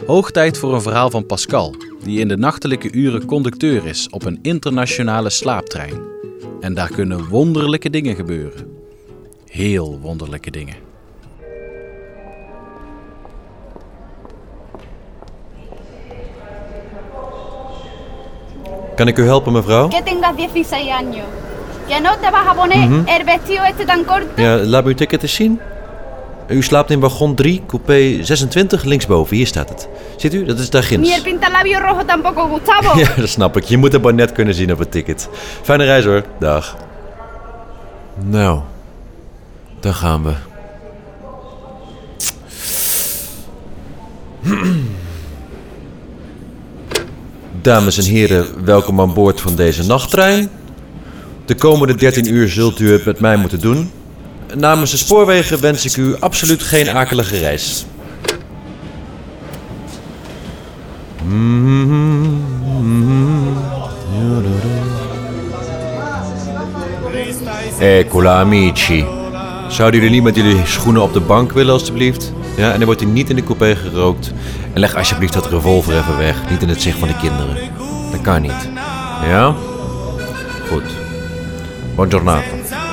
Hoog 0.07 0.31
tijd 0.31 0.59
voor 0.59 0.75
een 0.75 0.83
verhaal 0.83 1.11
van 1.11 1.27
Pascal, 1.27 1.75
die 2.03 2.21
in 2.21 2.29
de 2.29 2.37
nachtelijke 2.37 2.93
uren 2.93 3.25
conducteur 3.25 3.87
is 3.87 4.09
op 4.09 4.25
een 4.25 4.39
internationale 4.43 5.31
slaaptrein. 5.31 6.14
En 6.65 6.75
daar 6.75 6.91
kunnen 6.91 7.29
wonderlijke 7.29 7.91
dingen 7.91 8.15
gebeuren. 8.15 8.77
Heel 9.47 9.99
wonderlijke 10.01 10.51
dingen. 10.51 10.75
Kan 18.95 19.09
ik 19.09 19.19
u 19.19 19.25
helpen, 19.25 19.53
mevrouw? 19.53 19.89
Que 19.89 20.03
tengas 20.03 20.35
16 20.37 20.91
años. 20.93 21.27
Que 21.89 22.01
no 22.01 22.11
te 22.21 22.31
vas 22.31 22.47
a 22.47 22.55
poner 22.55 22.89
Mhm. 22.89 23.07
el 23.07 23.25
vestido 23.25 23.63
este 23.65 23.85
tan 23.85 24.05
corto. 24.05 24.43
Ja, 24.43 24.57
laat 24.57 24.85
me 24.85 24.91
uw 24.91 24.97
ticket 24.97 25.23
eens 25.23 25.35
zien. 25.35 25.61
U 26.49 26.63
slaapt 26.63 26.91
in 26.91 27.01
wagon 27.01 27.35
3, 27.35 27.63
coupé 27.67 28.19
26, 28.25 28.85
linksboven. 28.85 29.37
Hier 29.37 29.47
staat 29.47 29.69
het. 29.69 29.89
Ziet 30.17 30.35
u? 30.35 30.45
Dat 30.45 30.59
is 30.59 30.71
daar 30.71 30.83
Ni 30.83 30.89
ginds. 30.89 31.11
el 31.17 31.23
pintalabio 31.23 31.79
rojo 31.79 32.05
tampoco, 32.05 32.49
Gustavo. 32.49 32.99
Ja, 33.01 33.09
dat 33.17 33.29
snap 33.29 33.57
ik. 33.57 33.65
Je 33.65 33.77
moet 33.77 33.93
het 33.93 34.03
maar 34.03 34.15
net 34.15 34.33
kunnen 34.33 34.55
zien 34.55 34.73
op 34.73 34.79
het 34.79 34.91
ticket. 34.91 35.29
Fijne 35.63 35.85
reis 35.85 36.05
hoor. 36.05 36.23
Dag. 36.39 36.77
Nou, 38.25 38.61
daar 39.81 39.95
gaan 39.95 40.23
we. 40.23 40.33
Dames 47.63 47.99
en 47.99 48.05
heren, 48.05 48.65
welkom 48.65 49.01
aan 49.01 49.15
boord 49.15 49.41
van 49.41 49.55
deze 49.55 49.83
nachttrein. 49.87 50.49
De 51.45 51.55
komende 51.55 51.95
13 51.95 52.33
uur 52.35 52.49
zult 52.49 52.81
u 52.81 52.93
het 52.93 53.05
met 53.05 53.21
mij 53.21 53.37
moeten 53.37 53.61
doen. 53.61 53.91
Namens 54.57 54.91
de 54.91 54.97
spoorwegen 54.97 55.61
wens 55.61 55.85
ik 55.85 55.97
u 55.97 56.17
absoluut 56.21 56.63
geen 56.63 56.91
akelige 56.91 57.39
reis. 57.39 57.87
Eccola 67.79 68.41
amici. 68.41 69.05
Zouden 69.69 70.01
jullie 70.01 70.15
niet 70.15 70.25
met 70.25 70.37
jullie 70.37 70.67
schoenen 70.67 71.03
op 71.03 71.13
de 71.13 71.21
bank 71.21 71.53
willen 71.53 71.73
alstublieft? 71.73 72.33
Ja, 72.57 72.73
en 72.73 72.77
dan 72.77 72.85
wordt 72.85 73.01
hij 73.01 73.11
niet 73.11 73.31
in 73.31 73.37
de 73.37 73.43
coupé 73.43 73.77
gerookt. 73.77 74.33
En 74.73 74.81
leg 74.81 74.97
alsjeblieft 74.97 75.33
dat 75.33 75.47
revolver 75.47 75.99
even 75.99 76.17
weg. 76.17 76.51
Niet 76.51 76.63
in 76.63 76.69
het 76.69 76.83
zicht 76.83 76.99
van 76.99 77.09
de 77.09 77.17
kinderen. 77.17 77.57
Dat 78.11 78.21
kan 78.21 78.43
niet. 78.43 78.71
Ja? 79.27 79.55
Goed. 80.69 80.85
Buongiornato. 81.95 82.84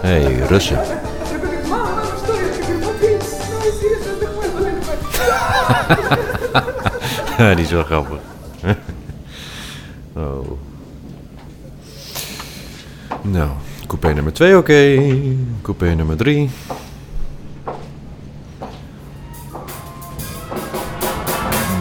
Hey, 0.00 0.46
Russen. 0.48 0.78
Die 7.56 7.64
is 7.64 7.70
wel 7.70 7.84
grappig. 7.84 8.18
oh. 10.16 10.58
Nou, 13.22 13.50
coupé 13.86 14.12
nummer 14.12 14.32
2 14.32 14.56
oké. 14.56 15.02
Coupé 15.62 15.94
nummer 15.94 16.16
3. 16.16 16.50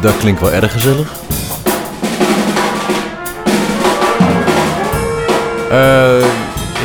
Dat 0.01 0.17
klinkt 0.17 0.41
wel 0.41 0.51
erg 0.51 0.71
gezellig. 0.71 1.38
Eh, 5.69 6.25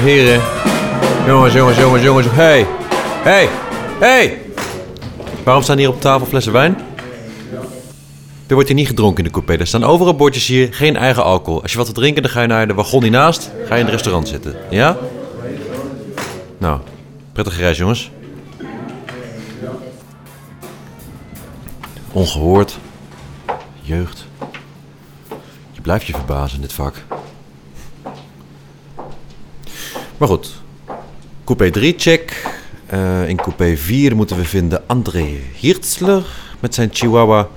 heren. 0.02 0.40
Jongens, 1.26 1.54
jongens, 1.54 1.78
jongens, 1.78 2.02
jongens. 2.02 2.26
Hey, 2.30 2.66
hey, 3.22 3.48
hey. 4.00 4.38
Waarom 5.44 5.62
staan 5.62 5.78
hier 5.78 5.88
op 5.88 6.00
tafel 6.00 6.26
flessen 6.26 6.52
wijn? 6.52 6.76
Er 8.46 8.54
wordt 8.54 8.68
hier 8.68 8.76
niet 8.76 8.86
gedronken 8.86 9.18
in 9.18 9.24
de 9.24 9.30
coupé. 9.30 9.56
Er 9.56 9.66
staan 9.66 9.84
overal 9.84 10.14
bordjes 10.14 10.46
hier, 10.46 10.74
geen 10.74 10.96
eigen 10.96 11.24
alcohol. 11.24 11.62
Als 11.62 11.72
je 11.72 11.78
wat 11.78 11.86
te 11.86 11.92
drinken, 11.92 12.22
dan 12.22 12.30
ga 12.30 12.40
je 12.40 12.46
naar 12.46 12.66
de 12.66 12.74
wagon 12.74 13.02
hiernaast. 13.02 13.50
Ga 13.64 13.74
je 13.74 13.80
in 13.80 13.86
het 13.86 13.94
restaurant 13.94 14.28
zitten. 14.28 14.56
Ja? 14.70 14.96
Nou, 16.58 16.80
prettige 17.32 17.60
reis, 17.60 17.78
jongens. 17.78 18.10
Ongehoord. 22.12 22.78
Jeugd. 23.80 24.26
Je 25.72 25.80
blijft 25.80 26.06
je 26.06 26.12
verbazen 26.12 26.56
in 26.56 26.62
dit 26.62 26.72
vak. 26.72 26.94
Maar 30.24 30.32
goed. 30.32 30.62
Coupé 31.44 31.70
3, 31.70 31.94
check. 31.96 32.46
Eh, 32.86 33.28
in 33.28 33.36
coupé 33.36 33.76
4 33.76 34.16
moeten 34.16 34.36
we 34.36 34.44
vinden 34.44 34.82
André 34.86 35.38
Hirtzler 35.54 36.24
met 36.60 36.74
zijn 36.74 36.88
chihuahua. 36.92 37.48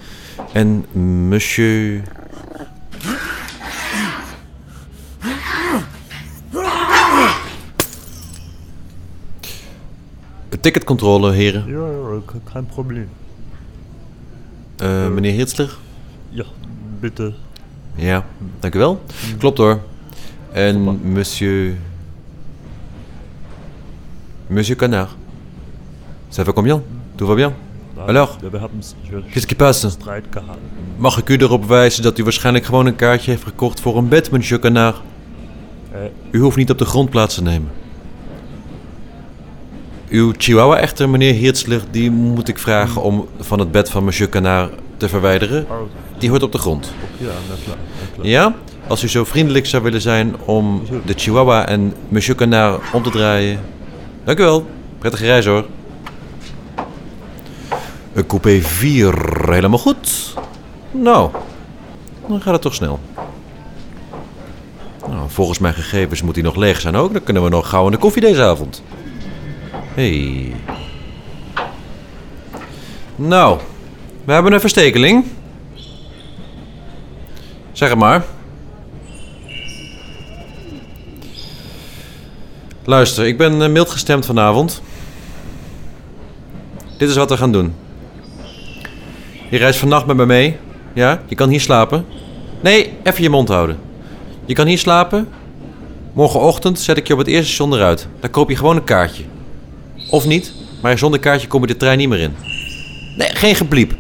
En 0.54 0.86
monsieur... 1.30 2.02
Ticketcontrole, 10.62 11.32
heren. 11.32 11.68
Ja, 11.68 11.88
ja, 11.90 12.40
kein 12.54 12.66
Problem. 12.66 13.10
Eh, 14.78 15.08
meneer 15.08 15.34
Hirtzler? 15.34 15.78
Ja, 16.30 16.46
bitte. 17.00 17.34
Ja, 17.96 18.26
dank 18.60 18.76
u 18.76 18.80
wel. 18.80 19.02
Klopt 19.38 19.58
hoor. 19.58 19.80
En 20.52 21.00
monsieur... 21.12 21.78
Monsieur 24.50 24.78
Canard. 24.78 25.16
Ça 26.30 26.44
va 26.44 26.54
combien? 26.54 26.82
Tout 27.18 27.28
va 27.28 27.36
bien? 27.36 27.54
Alors? 28.08 28.38
Qu'est-ce 29.32 29.48
qui 29.48 29.56
passe? 29.56 29.88
Mag 30.98 31.18
ik 31.18 31.30
u 31.30 31.38
erop 31.38 31.66
wijzen 31.66 32.04
dat 32.04 32.18
u 32.18 32.24
waarschijnlijk 32.24 32.66
gewoon 32.66 32.86
een 32.86 32.96
kaartje 32.96 33.32
heeft 33.32 33.44
gekocht 33.44 33.80
voor 33.80 33.98
een 33.98 34.08
bed, 34.08 34.32
monsieur 34.32 34.60
Canard? 34.60 35.02
U 36.32 36.40
hoeft 36.40 36.58
niet 36.58 36.70
op 36.70 36.78
de 36.78 36.86
grond 36.86 37.10
plaats 37.10 37.36
te 37.36 37.42
nemen. 37.42 37.70
Uw 40.10 40.34
chihuahua 40.38 40.78
echter, 40.78 41.10
meneer 41.10 41.34
Hirtzler, 41.34 41.82
die 41.92 42.12
moet 42.12 42.48
ik 42.48 42.60
vragen 42.60 43.02
om 43.02 43.28
van 43.40 43.60
het 43.60 43.72
bed 43.72 43.90
van 43.90 44.04
monsieur 44.04 44.30
Canard 44.30 44.72
te 44.98 45.10
verwijderen. 45.10 45.66
Die 46.18 46.30
hoort 46.30 46.44
op 46.44 46.52
de 46.52 46.58
grond. 46.58 46.94
Ja? 48.22 48.56
Als 48.88 49.04
u 49.04 49.08
zo 49.08 49.24
vriendelijk 49.24 49.66
zou 49.66 49.84
willen 49.84 50.02
zijn 50.02 50.36
om 50.46 50.82
de 51.06 51.14
chihuahua 51.16 51.68
en 51.68 51.94
monsieur 52.10 52.38
Canard 52.38 52.82
om 52.94 53.04
te 53.04 53.10
draaien. 53.10 53.60
Dank 54.28 54.40
u 54.40 54.44
wel. 54.44 54.66
Prettige 54.98 55.26
reis 55.26 55.46
hoor. 55.46 55.66
Een 58.14 58.28
coupé 58.28 58.62
4, 58.62 59.50
helemaal 59.52 59.80
goed. 59.80 60.34
Nou, 60.92 61.32
dan 62.28 62.42
gaat 62.42 62.54
het 62.54 62.62
toch 62.62 62.74
snel. 62.74 63.00
Nou, 65.08 65.30
volgens 65.30 65.60
mijn 65.60 65.74
gegevens 65.74 66.22
moet 66.22 66.36
hij 66.36 66.44
nog 66.44 66.56
leeg 66.56 66.82
zijn 66.82 66.96
ook. 66.96 67.14
Dan 67.14 67.24
kunnen 67.24 67.44
we 67.44 67.50
nog 67.50 67.70
gauw 67.70 67.86
in 67.86 67.92
de 67.92 67.98
koffie 67.98 68.22
deze 68.22 68.44
avond. 68.44 68.84
Hey. 69.94 70.54
Nou, 73.16 73.60
we 74.26 74.34
hebben 74.34 74.54
een 74.54 74.60
verstekeling. 74.60 75.26
Zeg 77.72 77.90
het 77.90 77.98
maar. 77.98 78.26
Luister, 82.88 83.26
ik 83.26 83.38
ben 83.38 83.62
eh, 83.62 83.70
mild 83.70 83.90
gestemd 83.90 84.26
vanavond. 84.26 84.82
Dit 86.98 87.10
is 87.10 87.16
wat 87.16 87.30
we 87.30 87.38
gaan 87.38 87.52
doen. 87.52 87.74
Je 89.50 89.58
reist 89.58 89.80
vannacht 89.80 90.06
met 90.06 90.16
me 90.16 90.26
mee. 90.26 90.58
Ja? 90.94 91.22
Je 91.26 91.36
kan 91.36 91.50
hier 91.50 91.62
slapen. 91.62 92.06
Nee, 92.62 92.94
even 93.04 93.24
je 93.24 93.30
mond 93.30 93.48
houden. 93.48 93.78
Je 94.46 94.54
kan 94.54 94.68
hier 94.68 94.78
slapen. 94.78 95.28
Morgenochtend 96.14 96.80
zet 96.80 96.98
ik 96.98 97.08
je 97.08 97.14
op 97.14 97.20
het 97.20 97.28
eerste 97.28 97.54
station 97.54 97.74
eruit. 97.74 98.08
Dan 98.20 98.30
koop 98.30 98.50
je 98.50 98.56
gewoon 98.56 98.76
een 98.76 98.84
kaartje. 98.84 99.24
Of 100.10 100.26
niet, 100.26 100.54
maar 100.82 100.98
zonder 100.98 101.20
kaartje 101.20 101.48
kom 101.48 101.62
je 101.62 101.68
de 101.68 101.78
trein 101.78 101.98
niet 101.98 102.10
meer 102.10 102.20
in. 102.20 102.36
Nee, 103.18 103.30
geen 103.30 103.56
gebliep. 103.56 103.96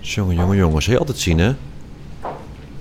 Jongen, 0.00 0.36
jongen, 0.36 0.56
jongen. 0.56 0.82
Zul 0.82 0.92
je 0.92 0.98
altijd 0.98 1.18
zien, 1.18 1.38
hè? 1.38 1.52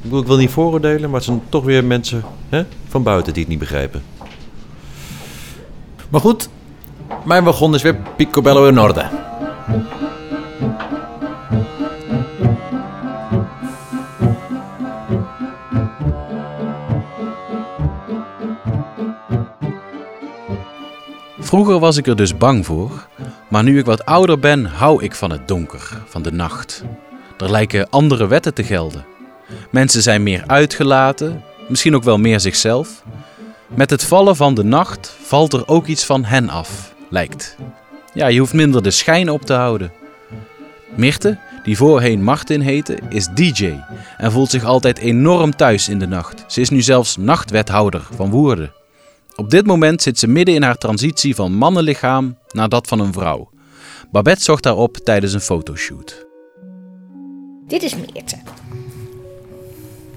Ik 0.04 0.10
bedoel, 0.10 0.22
ik 0.22 0.28
wil 0.28 0.38
niet 0.38 0.50
vooroordelen, 0.50 1.10
maar 1.10 1.20
het 1.20 1.24
zijn 1.24 1.42
toch 1.50 1.64
weer 1.64 1.86
mensen 1.86 2.24
hè, 2.50 2.64
van 2.88 3.04
buiten 3.04 3.34
die 3.34 3.42
het 3.42 3.52
niet 3.52 3.60
begrijpen. 3.60 4.04
Maar 6.10 6.22
goed, 6.22 6.50
mijn 7.26 7.44
wagon 7.44 7.74
is 7.74 7.82
weer 7.82 7.96
picobello 8.16 8.68
in 8.68 8.80
orde. 8.80 9.06
Vroeger 21.40 21.80
was 21.80 21.98
ik 21.98 22.08
er 22.08 22.16
dus 22.16 22.38
bang 22.38 22.66
voor, 22.66 23.08
maar 23.48 23.64
nu 23.64 23.80
ik 23.80 23.86
wat 23.86 24.06
ouder 24.06 24.40
ben, 24.40 24.66
hou 24.66 25.04
ik 25.04 25.16
van 25.16 25.32
het 25.32 25.48
donker, 25.48 26.02
van 26.06 26.22
de 26.22 26.32
nacht. 26.32 26.84
Er 27.38 27.52
lijken 27.52 27.90
andere 27.90 28.28
wetten 28.28 28.54
te 28.54 28.64
gelden. 28.64 29.11
Mensen 29.72 30.02
zijn 30.02 30.24
meer 30.24 30.44
uitgelaten, 30.48 31.44
misschien 31.68 31.96
ook 31.96 32.04
wel 32.04 32.18
meer 32.18 32.40
zichzelf. 32.40 33.04
Met 33.68 33.90
het 33.90 34.04
vallen 34.04 34.36
van 34.36 34.54
de 34.54 34.64
nacht 34.64 35.16
valt 35.24 35.54
er 35.54 35.68
ook 35.68 35.88
iets 35.88 36.06
van 36.06 36.24
hen 36.24 36.50
af, 36.50 36.94
lijkt. 37.10 37.56
Ja, 38.14 38.28
je 38.28 38.40
hoeft 38.40 38.54
minder 38.54 38.84
de 38.84 38.92
schijn 38.92 39.30
op 39.30 39.42
te 39.42 39.54
houden. 39.54 39.92
Mirte, 40.96 41.40
die 41.64 41.78
voorheen 41.78 42.24
Martin 42.24 42.62
heette, 42.62 43.00
is 43.10 43.28
DJ 43.34 43.74
en 44.18 44.32
voelt 44.32 44.50
zich 44.50 44.64
altijd 44.64 44.98
enorm 44.98 45.56
thuis 45.56 45.90
in 45.90 46.00
de 46.00 46.08
nacht. 46.08 46.44
Ze 46.48 46.62
is 46.62 46.70
nu 46.70 46.82
zelfs 46.82 47.18
nachtwethouder 47.18 48.08
van 48.16 48.30
Woerden. 48.30 48.74
Op 49.36 49.50
dit 49.50 49.66
moment 49.66 50.02
zit 50.02 50.20
ze 50.20 50.28
midden 50.28 50.56
in 50.56 50.64
haar 50.64 50.78
transitie 50.78 51.36
van 51.36 51.54
mannenlichaam 51.54 52.38
naar 52.50 52.70
dat 52.70 52.88
van 52.88 53.00
een 53.00 53.14
vrouw. 53.14 53.50
Babette 54.12 54.44
zocht 54.44 54.64
daarop 54.64 54.98
tijdens 54.98 55.34
een 55.34 55.42
fotoshoot. 55.42 56.26
Dit 57.68 57.84
is 57.84 57.96
Meerte. 57.96 58.38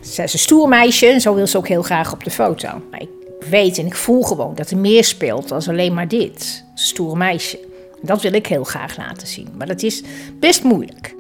Ze 0.05 0.23
is 0.23 0.33
een 0.33 0.39
stoer 0.39 0.69
meisje 0.69 1.07
en 1.07 1.21
zo 1.21 1.35
wil 1.35 1.47
ze 1.47 1.57
ook 1.57 1.69
heel 1.69 1.83
graag 1.83 2.13
op 2.13 2.25
de 2.25 2.31
foto. 2.31 2.69
Maar 2.91 3.01
ik 3.01 3.09
weet 3.51 3.79
en 3.79 3.87
ik 3.87 3.95
voel 3.95 4.23
gewoon 4.23 4.55
dat 4.55 4.71
er 4.71 4.77
meer 4.77 5.05
speelt 5.05 5.49
dan 5.49 5.63
alleen 5.67 5.95
maar 5.95 6.09
dit. 6.09 6.65
Stoer 6.75 7.17
meisje. 7.17 7.59
Dat 8.03 8.23
wil 8.23 8.33
ik 8.33 8.47
heel 8.47 8.65
graag 8.65 8.97
laten 8.97 9.27
zien. 9.27 9.49
Maar 9.57 9.67
dat 9.67 9.83
is 9.83 10.03
best 10.41 10.63
moeilijk. 10.63 11.15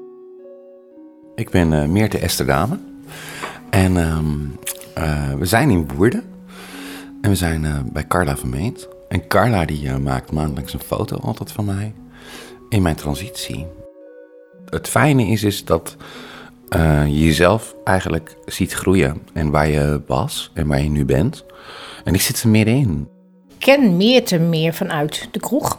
Ik 1.35 1.51
ben 1.51 1.73
eh, 1.73 1.89
Meerte 1.89 2.19
Esterdame. 2.19 2.79
En 3.71 3.97
ehm, 3.97 4.25
eh, 4.95 5.33
we 5.33 5.47
zijn 5.47 5.71
in 5.71 5.89
Woerden. 5.97 6.23
En 7.21 7.31
we 7.31 7.37
zijn 7.37 7.65
eh, 7.65 7.79
bij 7.93 8.07
Carla 8.07 8.37
Vermeend. 8.37 8.89
En 9.09 9.27
Carla 9.27 9.65
die 9.65 9.91
maakt 9.91 10.33
maandelijks 10.33 10.73
een 10.73 10.81
foto 10.81 11.17
altijd 11.17 11.53
van 11.53 11.65
mij. 11.65 11.93
In 12.69 12.83
mijn 12.83 12.97
transitie. 12.97 13.67
Het 14.71 14.89
fijne 14.89 15.27
is, 15.27 15.43
is 15.43 15.65
dat 15.65 15.97
je 17.07 17.25
jezelf 17.25 17.75
eigenlijk 17.85 18.37
ziet 18.45 18.73
groeien. 18.73 19.23
En 19.33 19.51
waar 19.51 19.69
je 19.69 20.03
was 20.07 20.51
en 20.55 20.67
waar 20.67 20.83
je 20.83 20.89
nu 20.89 21.05
bent. 21.05 21.45
En 22.05 22.15
ik 22.15 22.21
zit 22.21 22.43
er 22.43 22.49
middenin. 22.49 23.09
Ik 23.49 23.55
ken 23.59 23.97
Meerte 23.97 24.39
meer 24.39 24.75
vanuit 24.75 25.29
de 25.31 25.41
kroeg. 25.41 25.79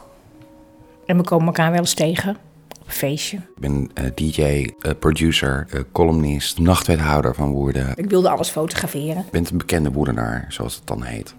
En 1.06 1.16
we 1.16 1.22
komen 1.22 1.46
elkaar 1.46 1.70
wel 1.70 1.80
eens 1.80 1.94
tegen 1.94 2.36
op 2.80 2.86
een 2.86 2.92
feestje. 2.92 3.36
Ik 3.36 3.60
ben 3.60 3.90
eh, 3.94 4.04
DJ, 4.14 4.70
eh, 4.80 4.92
producer, 4.98 5.66
columnist, 5.92 6.58
nachtwethouder 6.58 7.34
van 7.34 7.50
Woerden. 7.50 7.92
Ik 7.96 8.10
wilde 8.10 8.28
alles 8.28 8.48
fotograferen. 8.48 9.22
Ik 9.22 9.30
ben 9.30 9.46
een 9.50 9.58
bekende 9.58 9.92
woerdenaar, 9.92 10.44
zoals 10.48 10.74
het 10.74 10.86
dan 10.86 11.02
heet. 11.02 11.34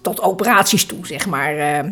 Tot 0.00 0.20
operaties 0.20 0.86
toe, 0.86 1.06
zeg 1.06 1.26
maar. 1.26 1.56
eh 1.56 1.82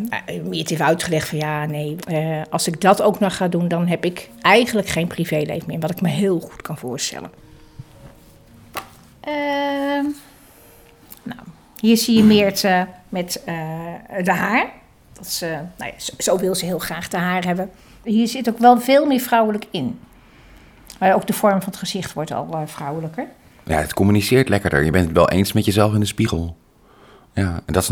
Meerte 0.44 0.74
heeft 0.74 0.80
uitgelegd 0.80 1.28
van 1.28 1.38
ja, 1.38 1.66
nee, 1.66 1.96
eh, 2.06 2.42
als 2.50 2.66
ik 2.66 2.80
dat 2.80 3.02
ook 3.02 3.18
nog 3.20 3.37
ga 3.37 3.48
doen, 3.48 3.68
dan 3.68 3.87
heb 3.87 4.04
ik 4.04 4.28
eigenlijk 4.40 4.88
geen 4.88 5.06
privéleven 5.06 5.66
meer. 5.66 5.80
Wat 5.80 5.90
ik 5.90 6.00
me 6.00 6.09
heel 6.09 6.40
goed 6.40 6.62
kan 6.62 6.78
voorstellen. 6.78 7.30
Ehm, 9.20 10.04
nou, 11.22 11.40
hier 11.80 11.96
zie 11.96 12.16
je 12.16 12.22
Meerte 12.22 12.87
met 13.09 13.42
eh, 13.44 13.54
de 14.24 14.33
haar. 14.33 14.70
Dat 15.12 15.26
is, 15.26 15.42
eh, 15.42 15.50
nou 15.50 15.90
ja, 15.90 15.92
zo, 15.96 16.12
zo 16.18 16.38
wil 16.38 16.54
ze 16.54 16.64
heel 16.64 16.78
graag 16.78 17.09
de 17.09 17.16
haar 17.16 17.44
hebben. 17.44 17.70
Hier 18.04 18.28
zit 18.28 18.48
ook 18.48 18.59
wel 18.59 18.80
veel 18.80 19.06
meer 19.06 19.20
vrouwelijk 19.20 19.66
in. 19.70 19.98
Maar 20.98 21.14
ook 21.14 21.26
de 21.26 21.33
vorm 21.33 21.59
van 21.62 21.70
het 21.70 21.76
gezicht 21.76 22.12
wordt 22.12 22.33
al 22.33 22.62
vrouwelijker. 22.66 23.26
Ja, 23.64 23.76
het 23.76 23.94
communiceert 23.94 24.48
lekkerder. 24.48 24.85
Je 24.85 24.90
bent 24.90 25.04
het 25.04 25.14
wel 25.14 25.28
eens 25.28 25.52
met 25.52 25.64
jezelf 25.64 25.94
in 25.94 26.00
de 26.00 26.06
spiegel. 26.06 26.56
Ja, 27.40 27.61
en 27.64 27.72
dat 27.72 27.83
is 27.83 27.88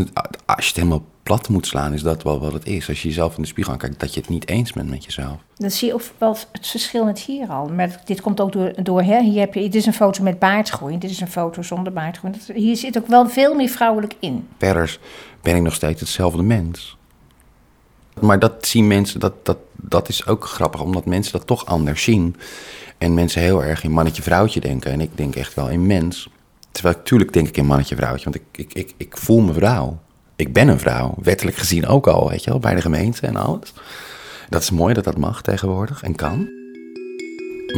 als 0.47 0.65
je 0.65 0.67
het 0.67 0.77
helemaal 0.77 1.05
plat 1.23 1.49
moet 1.49 1.67
slaan, 1.67 1.93
is 1.93 2.03
dat 2.03 2.23
wel 2.23 2.41
wat 2.41 2.53
het 2.53 2.67
is. 2.67 2.89
Als 2.89 3.03
je 3.03 3.09
jezelf 3.09 3.37
in 3.37 3.43
de 3.43 3.49
spiegel 3.49 3.73
aankijkt, 3.73 4.01
dat 4.01 4.15
je 4.15 4.21
het 4.21 4.29
niet 4.29 4.49
eens 4.49 4.73
bent 4.73 4.91
met 4.91 5.05
jezelf. 5.05 5.37
Dan 5.57 5.71
zie 5.71 5.89
je 5.89 5.95
ook 5.95 6.03
wel 6.19 6.37
het 6.53 6.67
verschil 6.67 7.05
met 7.05 7.19
hier 7.19 7.49
al. 7.49 7.69
Maar 7.69 8.01
dit 8.05 8.21
komt 8.21 8.41
ook 8.41 8.53
door, 8.53 8.73
door 8.83 9.03
hè? 9.03 9.21
Hier 9.23 9.41
heb 9.41 9.55
je, 9.55 9.61
dit 9.61 9.75
is 9.75 9.87
een 9.87 9.93
foto 9.93 10.23
met 10.23 10.39
baardgroei, 10.39 10.99
dit 10.99 11.11
is 11.11 11.21
een 11.21 11.29
foto 11.31 11.63
zonder 11.63 11.93
baardgroei. 11.93 12.33
Dat- 12.33 12.57
Hier 12.57 12.77
zit 12.77 12.99
ook 12.99 13.07
wel 13.07 13.29
veel 13.29 13.55
meer 13.55 13.69
vrouwelijk 13.69 14.15
in. 14.19 14.49
Verder 14.59 14.99
ben 15.43 15.57
ik 15.57 15.63
nog 15.63 15.75
steeds 15.75 16.01
hetzelfde 16.01 16.43
mens. 16.43 16.97
Maar 18.21 18.39
dat 18.39 18.67
zien 18.67 18.87
mensen, 18.87 19.21
dat, 19.21 19.33
dat, 19.47 19.59
dat 19.77 20.09
is 20.09 20.27
ook 20.27 20.45
grappig, 20.45 20.81
omdat 20.83 21.05
mensen 21.07 21.33
dat 21.33 21.47
toch 21.47 21.67
anders 21.67 22.03
zien. 22.03 22.37
En 22.99 23.15
mensen 23.15 23.43
heel 23.43 23.65
erg 23.65 23.85
in 23.85 23.91
mannetje-vrouwtje 23.93 24.61
denken. 24.61 24.93
En 24.93 25.01
ik 25.01 25.11
denk 25.17 25.35
echt 25.37 25.55
wel 25.55 25.69
in 25.69 25.87
mens. 25.87 26.29
Terwijl 26.73 26.95
ik 26.95 27.01
natuurlijk 27.01 27.33
denk 27.33 27.49
ik 27.49 27.57
in 27.57 27.67
mannetje-vrouwtje, 27.67 28.25
want 28.25 28.37
ik, 28.37 28.43
ik, 28.53 28.73
ik, 28.73 28.95
ik 28.97 29.17
voel 29.17 29.41
me 29.41 29.53
vrouw. 29.53 29.99
Ik 30.37 30.53
ben 30.53 30.69
een 30.69 30.79
vrouw, 30.79 31.15
wettelijk 31.23 31.57
gezien 31.57 31.87
ook 31.87 32.07
al, 32.07 32.29
weet 32.29 32.45
je 32.45 32.51
wel, 32.51 32.59
bij 32.59 32.75
de 32.75 32.81
gemeente 32.81 33.27
en 33.27 33.37
alles. 33.37 33.73
Dat 34.49 34.63
is 34.63 34.71
mooi 34.71 34.95
dat 34.95 35.05
dat 35.05 35.17
mag 35.17 35.43
tegenwoordig 35.43 36.03
en 36.03 36.15
kan. 36.15 36.49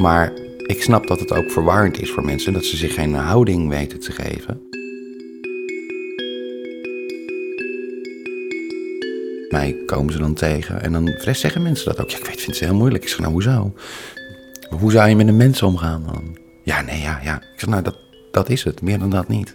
Maar 0.00 0.32
ik 0.66 0.82
snap 0.82 1.06
dat 1.06 1.20
het 1.20 1.32
ook 1.32 1.50
verwarrend 1.50 2.00
is 2.00 2.10
voor 2.10 2.24
mensen, 2.24 2.52
dat 2.52 2.64
ze 2.64 2.76
zich 2.76 2.94
geen 2.94 3.14
houding 3.14 3.68
weten 3.68 4.00
te 4.00 4.12
geven. 4.12 4.68
Mij 9.50 9.76
komen 9.86 10.12
ze 10.12 10.18
dan 10.18 10.34
tegen 10.34 10.82
en 10.82 10.92
dan 10.92 11.14
zeggen 11.32 11.62
mensen 11.62 11.86
dat 11.86 12.00
ook. 12.00 12.10
Ja, 12.10 12.18
ik 12.18 12.24
weet, 12.24 12.40
vind 12.40 12.56
ze 12.56 12.64
heel 12.64 12.74
moeilijk. 12.74 13.02
Ik 13.02 13.08
zeg, 13.08 13.18
nou, 13.18 13.32
hoezo? 13.32 13.74
Hoe 14.68 14.90
zou 14.90 15.08
je 15.08 15.16
met 15.16 15.28
een 15.28 15.36
mens 15.36 15.62
omgaan 15.62 16.02
dan? 16.06 16.38
Ja, 16.64 16.80
nee, 16.80 17.00
ja, 17.00 17.20
ja. 17.22 17.36
Ik 17.36 17.60
zeg, 17.60 17.68
nou, 17.68 17.82
dat, 17.82 17.98
dat 18.30 18.48
is 18.48 18.64
het. 18.64 18.82
Meer 18.82 18.98
dan 18.98 19.10
dat 19.10 19.28
niet. 19.28 19.52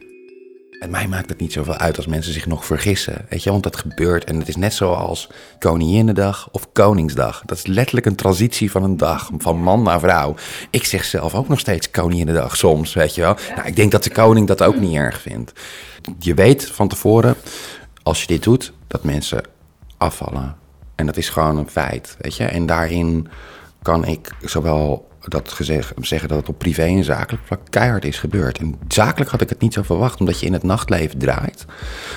En 0.80 0.90
mij 0.90 1.08
maakt 1.08 1.30
het 1.30 1.40
niet 1.40 1.54
zoveel 1.54 1.76
uit 1.76 1.98
als 1.98 2.06
mensen 2.06 2.34
zich 2.34 2.46
nog 2.46 2.66
vergissen. 2.66 3.26
Weet 3.30 3.44
je, 3.44 3.52
want 3.52 3.64
dat 3.64 3.76
gebeurt. 3.76 4.24
En 4.24 4.40
het 4.40 4.48
is 4.48 4.56
net 4.56 4.74
zoals 4.74 5.30
Koninginnedag 5.60 6.50
of 6.52 6.72
Koningsdag. 6.72 7.42
Dat 7.46 7.58
is 7.58 7.66
letterlijk 7.66 8.06
een 8.06 8.16
transitie 8.16 8.72
van 8.72 8.84
een 8.84 8.98
dag, 8.98 9.30
van 9.38 9.58
man 9.58 9.84
naar 9.84 10.00
vrouw. 10.00 10.36
Ik 10.70 10.86
zeg 10.86 11.06
zelf 11.06 11.36
ook 11.36 11.48
nog 11.48 11.60
steeds 11.60 11.92
Koninginnedag 11.92 12.58
soms, 12.58 12.94
weet 12.94 13.16
je 13.16 13.22
wel. 13.22 13.36
Nou, 13.56 13.68
ik 13.68 13.76
denk 13.76 13.92
dat 13.92 14.04
de 14.04 14.12
koning 14.12 14.48
dat 14.48 14.64
ook 14.64 14.80
niet 14.80 14.96
erg 14.96 15.22
vindt. 15.22 15.52
Je 16.20 16.34
weet 16.34 16.66
van 16.66 16.88
tevoren, 16.88 17.36
als 18.04 18.22
je 18.22 18.28
dit 18.28 18.44
doet, 18.44 18.74
dat 18.88 19.04
mensen 19.04 19.44
afvallen. 19.98 20.56
En 20.96 21.06
dat 21.06 21.18
is 21.18 21.30
gewoon 21.30 21.58
een 21.58 21.70
feit, 21.70 22.18
weet 22.20 22.36
je. 22.36 22.44
En 22.44 22.66
daarin 22.66 23.28
kan 23.82 24.06
ik 24.06 24.32
zowel 24.42 25.08
dat 25.32 25.52
gezegd, 25.52 25.94
zeggen 26.02 26.30
dat 26.30 26.38
het 26.38 26.50
op 26.50 26.58
privé 26.58 26.84
en 26.84 27.04
zakelijk 27.04 27.44
vlak 27.46 27.60
keihard 27.70 28.06
is 28.06 28.20
gebeurd. 28.20 28.58
En 28.58 28.76
zakelijk 28.88 29.32
had 29.32 29.42
ik 29.42 29.50
het 29.50 29.62
niet 29.62 29.74
zo 29.74 29.82
verwacht, 29.82 30.20
omdat 30.20 30.40
je 30.40 30.46
in 30.46 30.54
het 30.54 30.64
nachtleven 30.64 31.20
draait. 31.20 31.66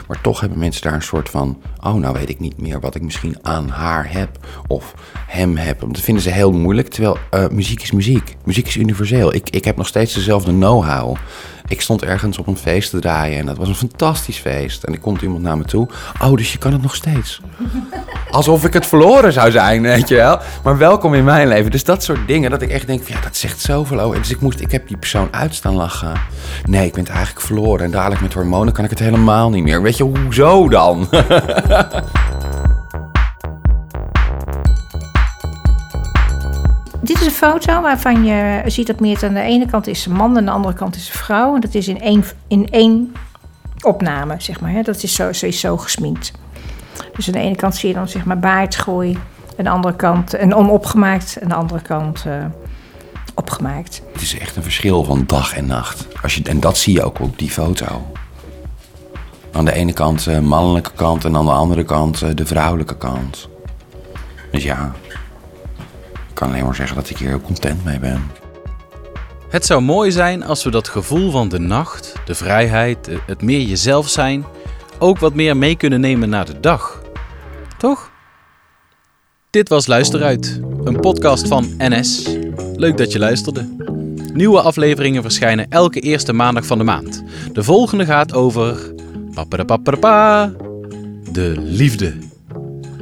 Maar 0.09 0.21
toch 0.21 0.41
hebben 0.41 0.59
mensen 0.59 0.83
daar 0.83 0.95
een 0.95 1.03
soort 1.03 1.29
van... 1.29 1.63
oh, 1.85 1.95
nou 1.95 2.19
weet 2.19 2.29
ik 2.29 2.41
niet 2.41 2.61
meer 2.61 2.81
wat 2.81 2.95
ik 2.95 3.03
misschien 3.03 3.37
aan 3.43 3.69
haar 3.69 4.13
heb 4.13 4.47
of 4.67 4.95
hem 5.27 5.57
heb. 5.57 5.81
Dat 5.81 6.01
vinden 6.01 6.23
ze 6.23 6.31
heel 6.31 6.53
moeilijk, 6.53 6.89
terwijl 6.89 7.19
eh, 7.31 7.49
muziek 7.49 7.83
is 7.83 7.93
muziek. 7.93 8.37
Muziek 8.45 8.67
is 8.67 8.77
universeel. 8.77 9.35
Ik, 9.35 9.51
ik 9.51 9.65
heb 9.65 9.77
nog 9.77 9.87
steeds 9.87 10.15
dezelfde 10.15 10.51
know-how. 10.51 11.17
Ik 11.69 11.81
stond 11.81 12.05
ergens 12.05 12.39
op 12.39 12.47
een 12.47 12.57
feest 12.57 12.91
te 12.91 12.99
draaien 12.99 13.39
en 13.39 13.47
dat 13.47 13.57
was 13.57 13.69
een 13.69 13.75
fantastisch 13.75 14.39
feest. 14.39 14.83
En 14.83 14.93
er 14.93 14.99
komt 14.99 15.23
iemand 15.23 15.43
naar 15.43 15.57
me 15.57 15.65
toe. 15.65 15.89
Oh, 16.23 16.35
dus 16.35 16.53
je 16.53 16.59
kan 16.59 16.73
het 16.73 16.83
nog 16.83 16.95
steeds. 16.95 17.41
Alsof 18.31 18.65
ik 18.65 18.73
het 18.73 18.87
verloren 18.87 19.33
zou 19.33 19.51
zijn, 19.51 19.83
weet 19.83 20.09
je 20.09 20.15
wel. 20.15 20.39
Maar 20.63 20.79
welkom 20.79 21.15
in 21.15 21.25
mijn 21.25 21.49
leven. 21.49 21.71
Dus 21.71 21.85
dat 21.85 22.03
soort 22.03 22.27
dingen, 22.27 22.51
dat 22.51 22.63
ik 22.63 22.71
echt 22.71 22.87
denk 22.87 23.03
van, 23.03 23.17
ja, 23.17 23.23
dat 23.23 23.37
zegt 23.37 23.61
zoveel 23.61 24.01
over. 24.01 24.19
Dus 24.19 24.31
ik, 24.31 24.41
moest, 24.41 24.61
ik 24.61 24.71
heb 24.71 24.89
die 24.89 24.97
persoon 24.97 25.29
uitstaan 25.31 25.75
lachen. 25.75 26.13
Nee, 26.65 26.87
ik 26.87 26.93
ben 26.93 27.03
het 27.03 27.13
eigenlijk 27.13 27.47
verloren. 27.47 27.85
En 27.85 27.91
dadelijk 27.91 28.21
met 28.21 28.33
hormonen 28.33 28.73
kan 28.73 28.85
ik 28.85 28.91
het 28.91 28.99
helemaal 28.99 29.51
niet 29.51 29.63
meer. 29.63 29.83
Weet 29.83 29.97
je, 29.97 30.05
hoezo 30.05 30.69
dan? 30.69 31.09
Dit 37.09 37.21
is 37.21 37.27
een 37.27 37.33
foto 37.33 37.81
waarvan 37.81 38.25
je 38.25 38.63
ziet 38.67 38.87
dat 38.87 39.01
Meert 39.01 39.23
aan 39.23 39.35
de 39.35 39.41
ene 39.41 39.67
kant 39.67 39.87
is 39.87 40.07
een 40.07 40.13
man 40.13 40.31
en 40.31 40.39
aan 40.39 40.45
de 40.45 40.51
andere 40.51 40.75
kant 40.75 40.97
is 40.97 41.09
een 41.09 41.15
vrouw. 41.15 41.55
En 41.55 41.61
dat 41.61 41.75
is 41.75 41.89
in 41.89 42.01
één, 42.01 42.25
in 42.49 42.71
één 42.71 43.13
opname, 43.81 44.35
zeg 44.39 44.61
maar. 44.61 44.71
Hè? 44.71 44.83
Dat 44.83 45.03
is 45.03 45.15
zo, 45.15 45.33
zo, 45.33 45.47
is 45.47 45.61
zo 45.61 45.77
gesminkt. 45.77 46.33
Dus 47.15 47.27
aan 47.27 47.33
de 47.33 47.39
ene 47.39 47.57
kant 47.57 47.77
zie 47.77 47.89
je 47.89 47.95
dan 47.95 48.09
zeg 48.09 48.25
maar 48.25 48.39
baardgroei. 48.39 49.19
Aan 49.59 49.65
de 49.65 49.71
andere 49.71 49.97
kant 49.97 50.35
en 50.35 50.55
onopgemaakt. 50.55 51.39
Aan 51.43 51.49
de 51.49 51.55
andere 51.55 51.81
kant 51.81 52.25
eh, 52.27 52.45
opgemaakt. 53.35 54.03
Het 54.13 54.23
is 54.23 54.39
echt 54.39 54.57
een 54.57 54.63
verschil 54.63 55.05
van 55.05 55.25
dag 55.27 55.57
en 55.57 55.67
nacht. 55.67 56.07
Als 56.23 56.35
je, 56.35 56.43
en 56.43 56.61
dat 56.61 56.79
zie 56.79 56.95
je 56.95 57.03
ook 57.03 57.21
op 57.21 57.39
die 57.39 57.51
foto. 57.51 58.07
Aan 59.53 59.65
de 59.65 59.73
ene 59.73 59.93
kant 59.93 60.25
de 60.25 60.41
mannelijke 60.41 60.93
kant 60.95 61.25
en 61.25 61.37
aan 61.37 61.45
de 61.45 61.51
andere 61.51 61.85
kant 61.85 62.23
eh, 62.23 62.29
de 62.35 62.47
vrouwelijke 62.47 62.97
kant. 62.97 63.49
Dus 64.51 64.63
ja, 64.63 64.93
kan 66.39 66.49
alleen 66.49 66.65
maar 66.65 66.75
zeggen 66.75 66.97
dat 66.97 67.11
ik 67.11 67.19
hier 67.19 67.29
heel 67.29 67.41
content 67.41 67.85
mee 67.85 67.99
ben. 67.99 68.31
Het 69.49 69.67
zou 69.67 69.83
mooi 69.83 70.11
zijn 70.11 70.45
als 70.45 70.65
we 70.65 70.71
dat 70.71 70.89
gevoel 70.89 71.31
van 71.31 71.49
de 71.49 71.59
nacht, 71.59 72.13
de 72.25 72.35
vrijheid, 72.35 73.11
het 73.27 73.43
meer 73.43 73.61
jezelf 73.61 74.09
zijn, 74.09 74.45
ook 74.99 75.19
wat 75.19 75.35
meer 75.35 75.57
mee 75.57 75.77
kunnen 75.77 76.01
nemen 76.01 76.29
naar 76.29 76.47
de 76.47 76.61
dag. 76.61 77.03
Toch? 77.79 78.11
Dit 79.51 79.69
was 79.69 79.87
Luisteruit, 79.87 80.61
een 80.85 81.01
podcast 81.01 81.49
van 81.49 81.75
NS. 81.79 82.37
Leuk 82.75 82.97
dat 82.97 83.13
je 83.13 83.19
luisterde. 83.19 83.77
Nieuwe 84.33 84.61
afleveringen 84.61 85.23
verschijnen 85.23 85.71
elke 85.71 86.01
eerste 86.01 86.33
maandag 86.33 86.67
van 86.67 86.79
de 86.79 86.85
maand. 86.85 87.23
De 87.53 87.63
volgende 87.63 88.05
gaat 88.05 88.35
over. 88.35 88.95
De 91.33 91.55
liefde. 91.59 92.15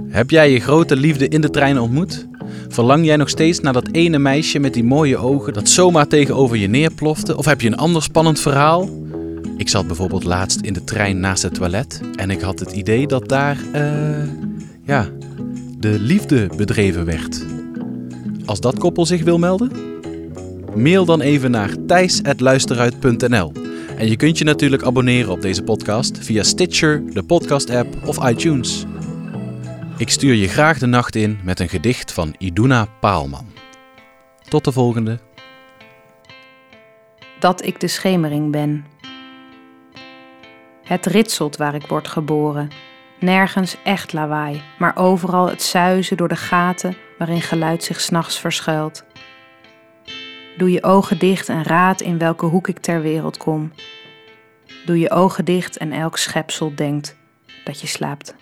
Heb 0.09 0.31
jij 0.31 0.51
je 0.51 0.61
grote 0.61 0.97
liefde 0.97 1.29
in 1.29 1.41
de 1.41 1.51
trein 1.51 1.81
ontmoet? 1.81 2.27
Verlang 2.69 3.05
jij 3.05 3.17
nog 3.17 3.29
steeds 3.29 3.61
naar 3.61 3.73
dat 3.73 3.89
ene 3.93 4.19
meisje 4.19 4.59
met 4.59 4.75
die 4.75 4.85
mooie 4.85 5.17
ogen 5.17 5.53
dat 5.53 5.69
zomaar 5.69 6.07
tegenover 6.07 6.57
je 6.57 6.67
neerplofte? 6.67 7.37
Of 7.37 7.45
heb 7.45 7.61
je 7.61 7.67
een 7.67 7.77
ander 7.77 8.03
spannend 8.03 8.41
verhaal? 8.41 8.89
Ik 9.57 9.69
zat 9.69 9.87
bijvoorbeeld 9.87 10.25
laatst 10.25 10.61
in 10.61 10.73
de 10.73 10.85
trein 10.85 11.21
naast 11.21 11.43
het 11.43 11.55
toilet 11.55 12.01
en 12.17 12.31
ik 12.31 12.41
had 12.41 12.59
het 12.59 12.73
idee 12.73 13.07
dat 13.07 13.29
daar, 13.29 13.59
eh, 13.73 13.83
ja, 14.85 15.09
de 15.79 16.01
liefde 16.01 16.49
bedreven 16.57 17.05
werd. 17.05 17.45
Als 18.45 18.61
dat 18.61 18.79
koppel 18.79 19.07
zich 19.07 19.23
wil 19.23 19.39
melden? 19.39 19.71
Mail 20.75 21.05
dan 21.05 21.21
even 21.21 21.51
naar 21.51 21.75
thijs.luisteruit.nl. 21.87 23.53
En 23.99 24.09
je 24.09 24.17
kunt 24.17 24.39
je 24.39 24.45
natuurlijk 24.45 24.83
abonneren 24.83 25.33
op 25.33 25.43
deze 25.43 25.63
podcast 25.63 26.19
via 26.21 26.43
Stitcher, 26.43 27.03
de 27.13 27.23
podcast-app 27.23 27.97
of 28.07 28.29
iTunes. 28.29 28.85
Ik 29.99 30.11
stuur 30.11 30.35
je 30.35 30.49
graag 30.49 30.79
de 30.79 30.87
nacht 30.87 31.15
in 31.15 31.41
met 31.43 31.61
een 31.61 31.69
gedicht 31.69 32.13
van 32.13 32.35
Iduna 32.39 32.87
Paalman. 33.01 33.47
Tot 34.49 34.65
de 34.65 34.73
volgende. 34.73 35.19
dat 37.39 37.65
ik 37.65 37.81
de 37.81 37.89
schemering 37.89 38.51
ben. 38.51 38.87
Het 40.83 41.07
ritselt 41.07 41.57
waar 41.57 41.75
ik 41.75 41.87
word 41.87 42.09
geboren. 42.09 42.71
Nergens 43.21 43.77
echt 43.85 44.13
lawaai, 44.13 44.63
maar 44.79 44.97
overal 44.97 45.49
het 45.49 45.63
zuizen 45.63 46.17
door 46.17 46.29
de 46.29 46.37
gaten 46.37 46.97
waarin 47.19 47.43
geluid 47.43 47.85
zich 47.85 48.01
s'nachts 48.01 48.39
verschuilt. 48.39 49.05
Doe 50.57 50.71
je 50.71 50.83
ogen 50.83 51.19
dicht 51.19 51.49
en 51.49 51.63
raad 51.63 52.01
in 52.01 52.19
welke 52.19 52.47
hoek 52.47 52.69
ik 52.69 52.79
ter 52.79 53.01
wereld 53.01 53.37
kom. 53.37 53.73
Doe 54.87 54.99
je 54.99 55.11
ogen 55.11 55.45
dicht 55.45 55.77
en 55.77 55.93
elk 55.93 56.19
schepsel 56.19 56.75
denkt 56.75 57.17
dat 57.65 57.81
je 57.81 57.87
slaapt. 57.87 58.35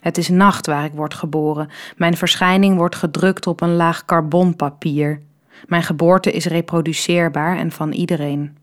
Het 0.00 0.18
is 0.18 0.28
nacht 0.28 0.66
waar 0.66 0.84
ik 0.84 0.92
word 0.92 1.14
geboren. 1.14 1.68
Mijn 1.96 2.16
verschijning 2.16 2.76
wordt 2.76 2.96
gedrukt 2.96 3.46
op 3.46 3.60
een 3.60 3.76
laag 3.76 4.04
carbonpapier. 4.04 5.22
Mijn 5.66 5.82
geboorte 5.82 6.32
is 6.32 6.44
reproduceerbaar 6.44 7.56
en 7.56 7.72
van 7.72 7.92
iedereen. 7.92 8.56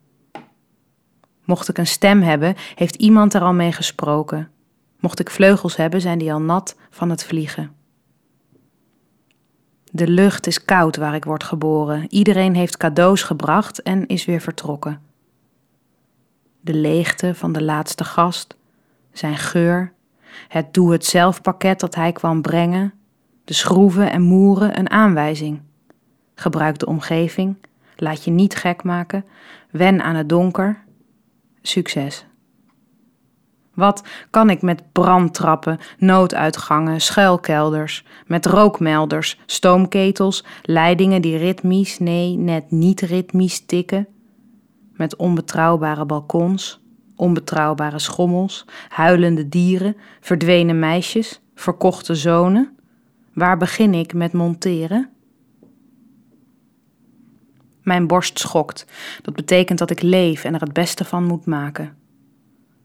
Mocht 1.43 1.69
ik 1.69 1.77
een 1.77 1.87
stem 1.87 2.21
hebben, 2.21 2.55
heeft 2.75 2.95
iemand 2.95 3.33
er 3.33 3.41
al 3.41 3.53
mee 3.53 3.71
gesproken. 3.71 4.49
Mocht 4.99 5.19
ik 5.19 5.29
vleugels 5.29 5.75
hebben, 5.75 6.01
zijn 6.01 6.17
die 6.17 6.33
al 6.33 6.41
nat 6.41 6.75
van 6.89 7.09
het 7.09 7.23
vliegen. 7.23 7.71
De 9.91 10.07
lucht 10.07 10.47
is 10.47 10.65
koud 10.65 10.95
waar 10.95 11.15
ik 11.15 11.25
word 11.25 11.43
geboren. 11.43 12.05
Iedereen 12.09 12.55
heeft 12.55 12.77
cadeaus 12.77 13.23
gebracht 13.23 13.81
en 13.81 14.07
is 14.07 14.25
weer 14.25 14.41
vertrokken. 14.41 15.01
De 16.61 16.73
leegte 16.73 17.35
van 17.35 17.51
de 17.51 17.63
laatste 17.63 18.03
gast, 18.03 18.55
zijn 19.11 19.37
geur, 19.37 19.93
het 20.47 20.73
doe-het-zelf 20.73 21.41
pakket 21.41 21.79
dat 21.79 21.95
hij 21.95 22.11
kwam 22.11 22.41
brengen, 22.41 22.93
de 23.43 23.53
schroeven 23.53 24.11
en 24.11 24.21
moeren 24.21 24.79
een 24.79 24.89
aanwijzing. 24.89 25.61
Gebruik 26.35 26.79
de 26.79 26.85
omgeving, 26.85 27.55
laat 27.95 28.23
je 28.23 28.31
niet 28.31 28.55
gek 28.55 28.83
maken, 28.83 29.25
wen 29.71 30.01
aan 30.01 30.15
het 30.15 30.29
donker. 30.29 30.83
Succes. 31.61 32.25
Wat 33.73 34.03
kan 34.29 34.49
ik 34.49 34.61
met 34.61 34.91
brandtrappen, 34.91 35.79
nooduitgangen, 35.97 37.01
schuilkelders, 37.01 38.05
met 38.25 38.45
rookmelders, 38.45 39.39
stoomketels, 39.45 40.43
leidingen 40.61 41.21
die 41.21 41.37
ritmisch, 41.37 41.99
nee, 41.99 42.37
net 42.37 42.71
niet 42.71 43.01
ritmisch 43.01 43.65
tikken, 43.65 44.07
met 44.93 45.15
onbetrouwbare 45.15 46.05
balkons, 46.05 46.84
onbetrouwbare 47.15 47.99
schommels, 47.99 48.65
huilende 48.89 49.49
dieren, 49.49 49.95
verdwenen 50.19 50.79
meisjes, 50.79 51.41
verkochte 51.55 52.15
zonen? 52.15 52.77
Waar 53.33 53.57
begin 53.57 53.93
ik 53.93 54.13
met 54.13 54.33
monteren? 54.33 55.09
Mijn 57.81 58.07
borst 58.07 58.39
schokt. 58.39 58.85
Dat 59.21 59.35
betekent 59.35 59.79
dat 59.79 59.89
ik 59.89 60.01
leef 60.01 60.43
en 60.43 60.53
er 60.53 60.61
het 60.61 60.73
beste 60.73 61.05
van 61.05 61.23
moet 61.23 61.45
maken. 61.45 61.97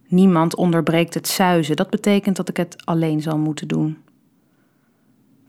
Niemand 0.09 0.55
onderbreekt 0.55 1.15
het 1.15 1.29
zuizen. 1.29 1.77
Dat 1.77 1.91
betekent 1.91 2.37
dat 2.37 2.49
ik 2.49 2.57
het 2.57 2.87
alleen 2.87 3.23
zal 3.23 3.39
moeten 3.39 3.69
doen. 3.69 3.99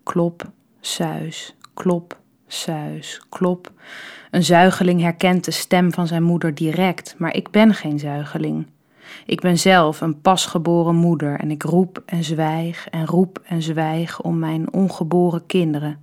Klop, 0.04 0.52
suis, 0.80 1.56
klop, 1.74 2.21
suis, 2.54 3.22
klop. 3.30 3.72
Een 4.32 4.44
zuigeling 4.44 5.02
herkent 5.02 5.46
de 5.46 5.52
stem 5.52 5.94
van 5.94 6.08
zijn 6.08 6.24
moeder 6.24 6.56
direct, 6.56 7.16
maar 7.18 7.36
ik 7.36 7.50
ben 7.50 7.74
geen 7.74 8.00
zuigeling. 8.00 8.68
Ik 9.26 9.42
ben 9.42 9.58
zelf 9.58 10.02
een 10.02 10.22
pasgeboren 10.22 10.96
moeder 10.96 11.40
en 11.40 11.52
ik 11.52 11.64
roep 11.64 12.04
en 12.06 12.24
zwijg 12.24 12.88
en 12.90 13.06
roep 13.06 13.42
en 13.44 13.62
zwijg 13.62 14.22
om 14.22 14.40
mijn 14.40 14.74
ongeboren 14.74 15.46
kinderen. 15.46 16.00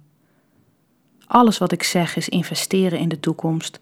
Alles 1.27 1.59
wat 1.59 1.73
ik 1.73 1.83
zeg 1.83 2.17
is 2.17 2.29
investeren 2.29 2.99
in 2.99 3.09
de 3.09 3.21
toekomst. 3.21 3.81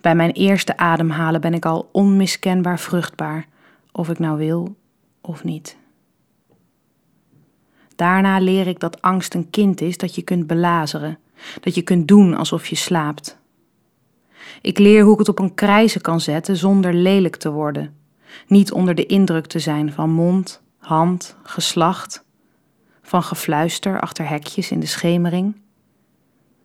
Bij 0.00 0.14
mijn 0.14 0.30
eerste 0.30 0.76
ademhalen 0.76 1.40
ben 1.40 1.54
ik 1.54 1.64
al 1.64 1.88
onmiskenbaar 1.92 2.78
vruchtbaar, 2.78 3.46
of 3.92 4.08
ik 4.08 4.18
nou 4.18 4.38
wil 4.38 4.76
of 5.20 5.44
niet. 5.44 5.76
Daarna 7.96 8.38
leer 8.38 8.66
ik 8.66 8.80
dat 8.80 9.02
angst 9.02 9.34
een 9.34 9.50
kind 9.50 9.80
is 9.80 9.96
dat 9.96 10.14
je 10.14 10.22
kunt 10.22 10.46
belazeren, 10.46 11.18
dat 11.60 11.74
je 11.74 11.82
kunt 11.82 12.08
doen 12.08 12.34
alsof 12.34 12.66
je 12.66 12.76
slaapt. 12.76 13.38
Ik 14.60 14.78
leer 14.78 15.02
hoe 15.02 15.12
ik 15.12 15.18
het 15.18 15.28
op 15.28 15.38
een 15.38 15.54
krijzen 15.54 16.00
kan 16.00 16.20
zetten 16.20 16.56
zonder 16.56 16.94
lelijk 16.94 17.36
te 17.36 17.50
worden, 17.50 17.96
niet 18.46 18.72
onder 18.72 18.94
de 18.94 19.06
indruk 19.06 19.46
te 19.46 19.58
zijn 19.58 19.92
van 19.92 20.10
mond, 20.10 20.62
hand, 20.78 21.36
geslacht, 21.42 22.24
van 23.02 23.22
gefluister 23.22 24.00
achter 24.00 24.28
hekjes 24.28 24.70
in 24.70 24.80
de 24.80 24.86
schemering, 24.86 25.56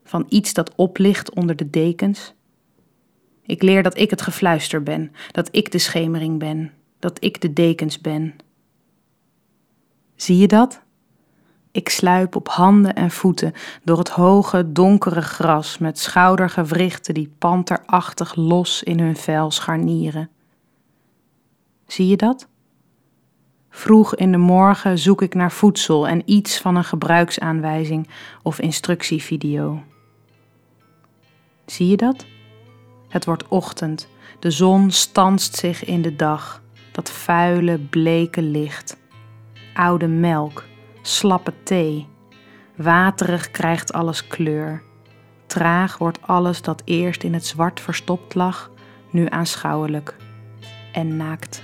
van 0.03 0.25
iets 0.29 0.53
dat 0.53 0.75
oplicht 0.75 1.34
onder 1.34 1.55
de 1.55 1.69
dekens. 1.69 2.34
Ik 3.41 3.62
leer 3.62 3.84
dat 3.84 3.97
ik 3.97 4.10
het 4.10 4.21
gefluister 4.21 4.84
ben, 4.84 5.12
dat 5.32 5.47
ik 5.51 5.71
de 5.71 5.77
schemering 5.77 6.39
ben, 6.39 6.73
dat 6.99 7.23
ik 7.23 7.41
de 7.41 7.53
dekens 7.53 8.01
ben. 8.01 8.36
Zie 10.15 10.38
je 10.38 10.47
dat? 10.47 10.82
Ik 11.71 11.89
sluip 11.89 12.36
op 12.36 12.47
handen 12.47 12.95
en 12.95 13.12
voeten 13.12 13.53
door 13.84 13.97
het 13.97 14.10
hoge, 14.10 14.71
donkere 14.71 15.21
gras 15.21 15.77
met 15.77 15.99
schoudergewrichten 15.99 17.13
die 17.13 17.34
panterachtig 17.38 18.36
los 18.36 18.84
in 18.84 18.99
hun 18.99 19.15
vel 19.15 19.51
scharnieren. 19.51 20.29
Zie 21.88 22.08
je 22.08 22.17
dat? 22.17 22.47
Vroeg 23.69 24.15
in 24.15 24.32
de 24.32 24.38
morgen 24.38 24.99
zoek 24.99 25.21
ik 25.21 25.34
naar 25.34 25.51
voedsel 25.51 26.08
en 26.08 26.21
iets 26.25 26.58
van 26.58 26.75
een 26.75 26.84
gebruiksaanwijzing 26.84 28.10
of 28.43 28.60
instructievideo. 28.60 29.84
Zie 31.65 31.88
je 31.88 31.97
dat? 31.97 32.25
Het 33.10 33.25
wordt 33.25 33.47
ochtend, 33.47 34.08
de 34.39 34.51
zon 34.51 34.91
stanst 34.91 35.55
zich 35.55 35.86
in 35.86 36.01
de 36.01 36.15
dag, 36.15 36.62
dat 36.91 37.12
vuile, 37.12 37.79
bleke 37.79 38.41
licht. 38.41 38.97
Oude 39.73 40.08
melk, 40.08 40.63
slappe 41.09 41.53
thee. 41.63 42.07
Waterig 42.75 43.51
krijgt 43.51 43.93
alles 43.93 44.27
kleur. 44.27 44.81
Traag 45.45 45.97
wordt 45.97 46.21
alles 46.21 46.61
dat 46.61 46.81
eerst 46.85 47.23
in 47.23 47.33
het 47.33 47.45
zwart 47.45 47.79
verstopt 47.79 48.35
lag, 48.35 48.71
nu 49.09 49.25
aanschouwelijk 49.29 50.15
en 50.91 51.17
naakt. 51.17 51.63